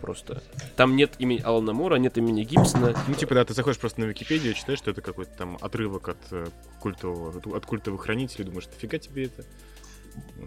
[0.01, 0.41] Просто.
[0.75, 2.93] Там нет имени Алана Мура, нет имени Гибсона.
[3.07, 6.17] Ну, типа, да, ты заходишь просто на Википедию, читаешь, что это какой-то там отрывок от,
[6.31, 6.47] э,
[6.79, 9.45] культового, от культовых хранителей, думаешь, нафига тебе это?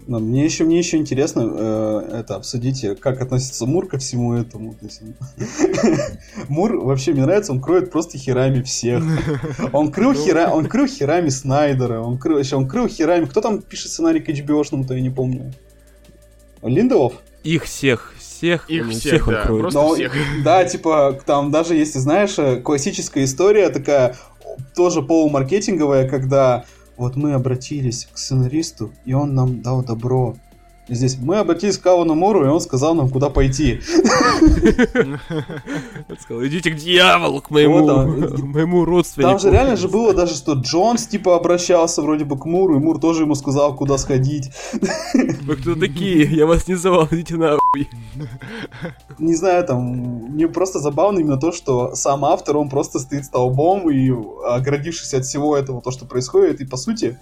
[0.07, 4.73] Но мне еще мне еще интересно э, это обсудить, как относится Мур ко всему этому.
[6.47, 9.03] Мур вообще мне нравится, он кроет просто херами всех.
[9.73, 10.25] Он крыл Ну.
[10.25, 13.25] хера, он крыл херами Снайдера, он крыл, еще он крыл херами.
[13.25, 15.53] Кто там пишет сценарий к HBO-шному, то я не помню.
[16.61, 17.13] Линдеов?
[17.43, 19.73] Их всех, всех, Их он всех, он да, кроет.
[19.73, 20.13] Но, всех.
[20.43, 24.15] Да, типа, там даже если знаешь, классическая история такая,
[24.75, 26.65] тоже полумаркетинговая, когда
[26.97, 30.35] вот мы обратились к сценаристу, и он нам дал добро.
[30.89, 33.81] Здесь мы обратились к Кавану Муру, и он сказал нам, куда пойти.
[36.19, 39.31] Сказал, идите к дьяволу, к моему, родственнику.
[39.31, 42.79] Там же реально же было даже, что Джонс, типа, обращался вроде бы к Муру, и
[42.79, 44.49] Мур тоже ему сказал, куда сходить.
[45.43, 46.23] Вы кто такие?
[46.23, 47.89] Я вас не звал, идите нахуй.
[49.19, 53.89] Не знаю, там, мне просто забавно именно то, что сам автор, он просто стоит столбом
[53.89, 54.09] и,
[54.45, 57.17] оградившись от всего этого, то, что происходит, и, по сути,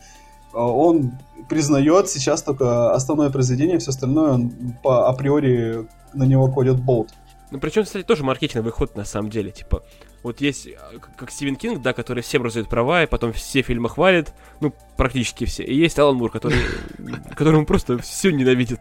[0.54, 1.14] э, он
[1.50, 4.52] признает сейчас только основное произведение, все остальное, он
[4.84, 7.10] по априори на него кладет болт.
[7.52, 9.84] Ну, причем, кстати, тоже маркетинговый ход, на самом деле, типа,
[10.24, 13.88] вот есть, к- как Стивен Кинг, да, который всем раздает права, и потом все фильмы
[13.88, 15.64] хвалит, ну, практически все.
[15.64, 16.58] И есть Алан Мур, который,
[17.36, 18.80] которому просто все ненавидит.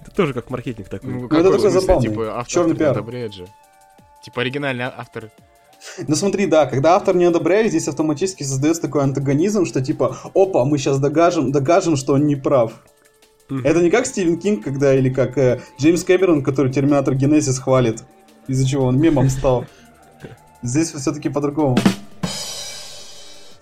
[0.00, 1.10] Это тоже как маркетинг такой.
[1.10, 2.08] Ну, это какой такой смысле, забавный.
[2.08, 2.90] Типа, автор Чёрный не пиар.
[2.92, 3.46] одобряет же.
[4.24, 5.30] Типа оригинальный автор.
[6.06, 10.64] Ну смотри, да, когда автор не одобряет, здесь автоматически создается такой антагонизм, что типа, опа,
[10.64, 12.72] мы сейчас докажем, докажем, что он не прав.
[13.64, 18.02] Это не как Стивен Кинг, когда, или как э, Джеймс Кэмерон, который Терминатор Генезис хвалит,
[18.48, 19.66] из-за чего он мемом стал.
[20.62, 21.76] Здесь все-таки по-другому.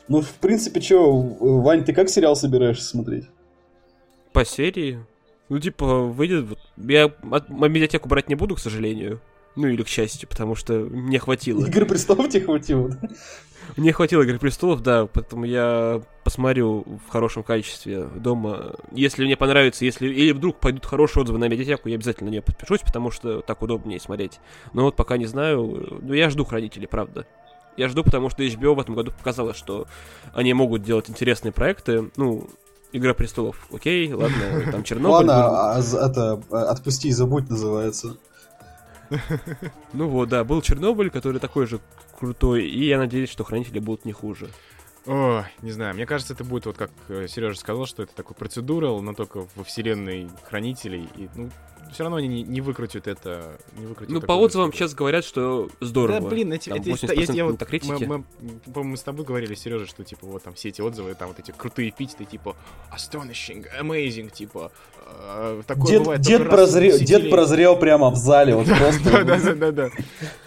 [0.07, 3.29] Ну, в принципе, что, Вань, ты как сериал собираешься смотреть?
[4.33, 5.05] По серии.
[5.49, 6.59] Ну, типа, выйдет...
[6.77, 7.13] Я
[7.49, 9.21] медиатеку брать не буду, к сожалению.
[9.57, 11.67] Ну, или к счастью, потому что мне хватило.
[11.67, 12.89] Игры престолов тебе хватило?
[12.89, 13.09] да?
[13.77, 18.75] Мне хватило Игры Престолов, да, поэтому я посмотрю в хорошем качестве дома.
[18.93, 22.43] Если мне понравится, если или вдруг пойдут хорошие отзывы на медиатеку, я обязательно на нее
[22.43, 24.41] подпишусь, потому что так удобнее смотреть.
[24.73, 27.27] Но вот пока не знаю, ну я жду Хранителей, правда.
[27.77, 29.87] Я жду, потому что HBO в этом году показала, что
[30.35, 32.11] они могут делать интересные проекты.
[32.17, 32.49] Ну,
[32.93, 35.27] Игра Престолов, окей, ладно, там Чернобыль.
[35.27, 35.33] был.
[35.33, 38.17] Ладно, а, это, э, отпусти и забудь называется.
[39.93, 41.81] Ну вот, да, был Чернобыль, который такой же
[42.19, 44.51] крутой, и я надеюсь, что Хранители будут не хуже.
[45.07, 49.01] О, не знаю, мне кажется, это будет вот как Сережа сказал, что это такой процедурал,
[49.01, 51.09] но только во вселенной хранителей.
[51.17, 51.51] И, ну,
[51.93, 53.59] все равно они не, не выкрутят это.
[53.77, 56.21] Не выкрутят Ну, по отзывам сейчас говорят, что здорово.
[56.21, 57.61] Да, блин, эти, Там эти- 80% я- я вот-.
[57.85, 58.25] Мы, мы,
[58.73, 61.39] по-моему, мы с тобой говорили, Сережа, что типа вот там все эти отзывы, там вот
[61.39, 62.57] эти крутые эпитеты, типа
[62.95, 64.71] astonishing, amazing, типа
[65.07, 69.25] э, такое Дед, бывает дед, прозрел, дед прозрел прямо в зале, вот Да, просто.
[69.25, 69.89] да, да, да, да.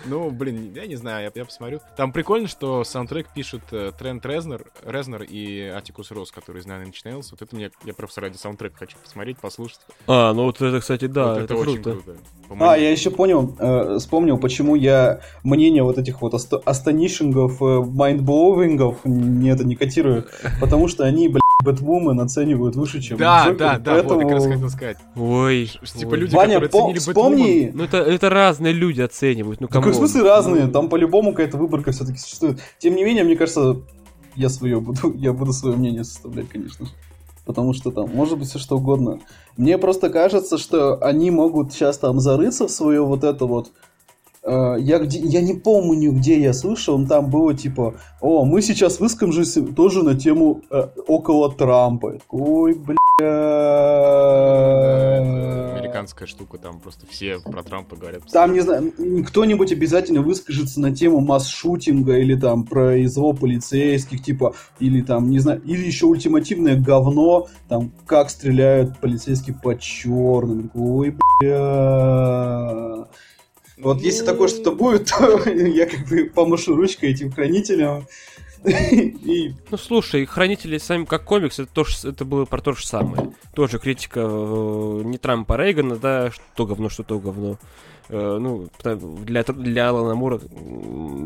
[0.06, 1.80] Ну, блин, я не знаю, я, я посмотрю.
[1.98, 6.86] Там прикольно, что саундтрек пишут э, Трент Резнер, Резнер и Атикус Рос, который из Nine
[6.86, 7.28] Inch Nails.
[7.32, 9.80] Вот это мне, я просто ради саундтрека хочу посмотреть, послушать.
[10.08, 12.02] А, ну вот это, кстати, да, вот это, это, очень круто.
[12.04, 12.20] круто.
[12.60, 17.62] А, я еще понял, э, вспомнил, почему я мнение вот этих вот asto- astonishing ов,
[17.62, 20.26] э, mind-blowing ов не, это, не котирую,
[20.60, 24.22] потому что они, блядь, Бэтвумен оценивают выше, чем Да, Джокер, да, да, вот, поэтому...
[24.22, 24.98] как раз хотел сказать.
[25.16, 26.18] Ой, Типа ой.
[26.18, 27.72] люди, Ваня, которые по- оценили вспомни...
[27.74, 29.90] Ну это, это разные люди оценивают, ну кому?
[29.90, 30.68] в смысле разные?
[30.68, 32.60] Там по-любому какая-то выборка все-таки существует.
[32.80, 33.78] Тем не менее, мне кажется,
[34.36, 36.92] я свое буду, я буду свое мнение составлять, конечно же.
[37.46, 39.20] Потому что там может быть все что угодно.
[39.58, 43.72] Мне просто кажется, что они могут сейчас там зарыться в свое вот это вот.
[44.44, 48.62] Э, я, где, я не помню, где я слышал, но там было типа, о, мы
[48.62, 52.18] сейчас выскажемся тоже на тему э, около Трампа.
[52.30, 52.98] Ой, бля.
[53.20, 53.74] Да,
[55.94, 58.24] американская штука, там просто все про Трампа говорят.
[58.32, 58.91] Там, не знаю,
[59.28, 65.62] кто-нибудь обязательно выскажется на тему масс-шутинга или там произвол полицейских, типа, или там, не знаю,
[65.62, 70.72] или еще ультимативное говно, там, как стреляют полицейские по черным.
[70.74, 73.06] Ой, бля.
[73.84, 78.08] Вот если такое что-то будет, то я как бы помашу ручкой этим хранителям.
[78.66, 83.34] И Ну слушай, Хранители сами как комикс, это, тоже, это было про то же самое.
[83.54, 87.58] Тоже критика э, не Трампа, а Рейгана, да, что говно, что то говно.
[88.08, 88.70] Э, ну,
[89.26, 90.40] для, для Алана Мура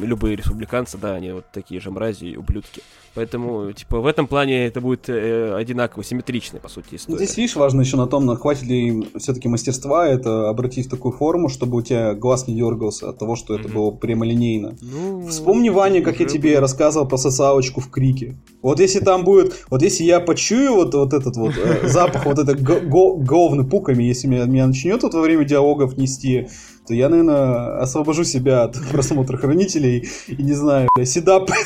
[0.02, 2.82] любые республиканцы, да, они вот такие же мрази и ублюдки.
[3.18, 7.18] Поэтому, типа, в этом плане это будет э, одинаково, симметричная, по сути, Ну, история.
[7.26, 11.50] Здесь, видишь, важно еще на том, хватит ли все-таки мастерства это обратить в такую форму,
[11.50, 14.78] чтобы у тебя глаз не дергался от того, что это было прямолинейно.
[14.82, 18.38] Ну, Вспомни, Ваня, как я тебе рассказывал про социалочку в Крике.
[18.62, 22.38] Вот если там будет, вот если я почую вот, вот этот вот э, запах вот
[22.38, 26.48] это го- го- говны пуками, если меня, меня начнет вот во время диалогов нести,
[26.88, 31.52] то я, наверное, освобожу себя от просмотра хранителей и не знаю, бля, седап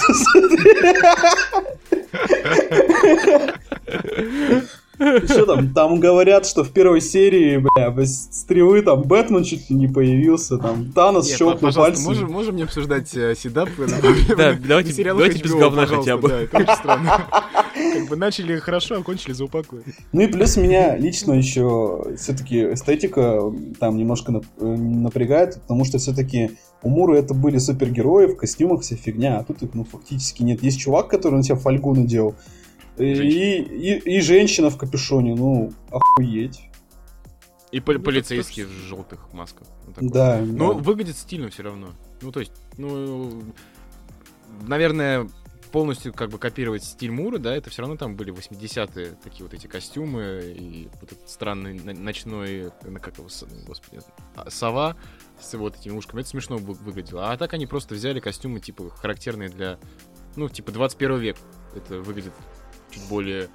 [5.26, 5.74] Что там?
[5.74, 10.92] Там говорят, что в первой серии, бля, стрелы там Бэтмен чуть ли не появился, там
[10.92, 12.06] Танос Нет, щелкнул пожалуйста, пальцем.
[12.06, 13.70] можем, можем не обсуждать э, седап?
[14.38, 16.30] Да, давайте- давайте без говна хотя бы.
[16.30, 17.28] Да, это очень странно.
[17.94, 19.82] Как бы начали хорошо, а кончили за упокой.
[20.12, 23.42] Ну и плюс меня лично еще все-таки эстетика
[23.80, 26.52] там немножко э, напрягает, потому что все-таки
[26.84, 30.64] у Муры это были супергерои в костюмах, вся фигня, а тут их ну фактически нет.
[30.64, 32.36] Есть чувак, который на себя фольгу надел,
[32.98, 33.30] Женщина.
[33.74, 36.62] и, и женщина в капюшоне, ну, охуеть.
[37.72, 39.68] И пол- полицейские в желтых масках.
[39.86, 40.10] Вот такое.
[40.10, 40.80] Да, Но да.
[40.82, 41.92] выглядит стильно все равно.
[42.22, 43.44] Ну, то есть, ну,
[44.68, 45.30] наверное,
[45.72, 49.54] полностью как бы копировать стиль Мура, да, это все равно там были 80-е такие вот
[49.54, 53.30] эти костюмы и вот этот странный ночной, на как его,
[53.66, 54.02] господи,
[54.36, 54.98] а, сова
[55.40, 56.20] с вот этими ушками.
[56.22, 57.32] Это смешно вы- выглядело.
[57.32, 59.80] А так они просто взяли костюмы, типа, характерные для,
[60.36, 61.38] ну, типа, 21 век.
[61.74, 62.34] Это выглядит
[62.92, 63.50] чуть более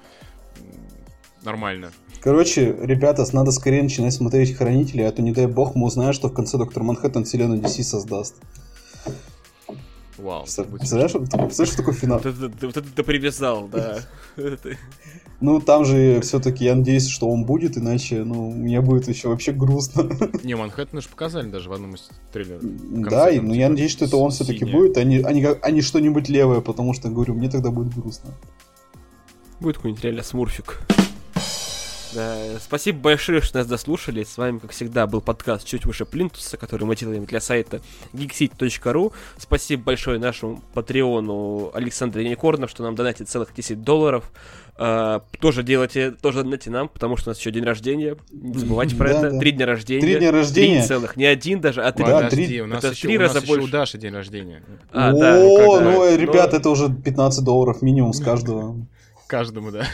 [1.43, 1.91] нормально.
[2.21, 6.27] Короче, ребята, надо скорее начинать смотреть Хранители, а то, не дай бог, мы узнаем, что
[6.27, 8.35] в конце Доктор Манхэттен вселенную DC создаст.
[10.17, 10.41] Вау.
[10.41, 12.17] будет Представляешь, что такой финал?
[12.17, 13.99] Вот это, ты- вот это ты привязал, да.
[15.39, 19.51] Ну, там же все-таки я надеюсь, что он будет, иначе, ну, мне будет еще вообще
[19.51, 20.09] грустно.
[20.43, 22.63] Не, Манхэттен же показали даже в одном из трейлеров.
[22.63, 26.27] Да, там, ну я надеюсь, что это он все-таки будет, а а а не что-нибудь
[26.27, 28.31] левое, потому что, говорю, мне тогда будет грустно.
[29.59, 30.79] Будет какой-нибудь реально смурфик.
[32.15, 34.23] Да, спасибо большое, что нас дослушали.
[34.23, 37.81] С вами, как всегда, был подкаст «Чуть выше Плинтуса», который мы делаем для сайта
[38.13, 39.11] geekcity.ru.
[39.37, 44.31] Спасибо большое нашему патреону Александру Юникорнов, что нам донатит целых 10 долларов.
[44.77, 48.15] А, тоже делайте, тоже донатите нам, потому что у нас еще день рождения.
[48.31, 49.31] Не забывайте про Да, это.
[49.31, 49.39] да.
[49.39, 50.01] Три дня рождения.
[50.01, 50.77] Три дня рождения.
[50.79, 51.17] Три целых.
[51.17, 52.05] Не один даже, а три.
[52.05, 53.67] Да, Подожди, три- у нас это еще, три у нас раза еще больше.
[53.67, 54.63] у Даши день рождения.
[54.93, 58.77] А, О, да, ну, бы, ребят, но- это уже 15 долларов минимум с каждого.
[59.27, 59.87] Каждому, да.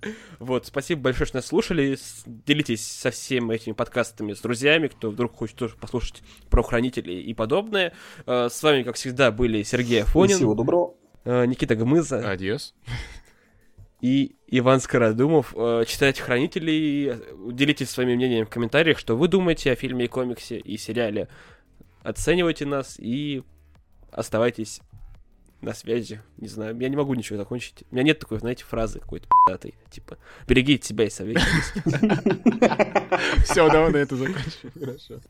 [0.38, 1.96] Вот, спасибо большое, что нас слушали.
[2.26, 7.34] Делитесь со всеми этими подкастами с друзьями, кто вдруг хочет тоже послушать про хранителей и
[7.34, 7.92] подобное.
[8.26, 10.94] Э, С вами, как всегда, были Сергей Афонин, Всего доброго.
[11.24, 12.74] э, Никита Гмыза Адьос.
[14.00, 15.52] и Иван Скородумов.
[15.56, 17.12] Э, Читайте хранителей,
[17.52, 21.28] делитесь своими мнениями в комментариях, что вы думаете о фильме и комиксе и сериале.
[22.02, 23.42] Оценивайте нас и
[24.12, 24.80] оставайтесь
[25.60, 26.20] на связи.
[26.36, 27.84] Не знаю, я не могу ничего закончить.
[27.90, 31.72] У меня нет такой, знаете, фразы какой-то пи***той, типа «берегите себя и советуйтесь».
[33.44, 34.72] Все, давай на это закончим.
[34.78, 35.20] Хорошо.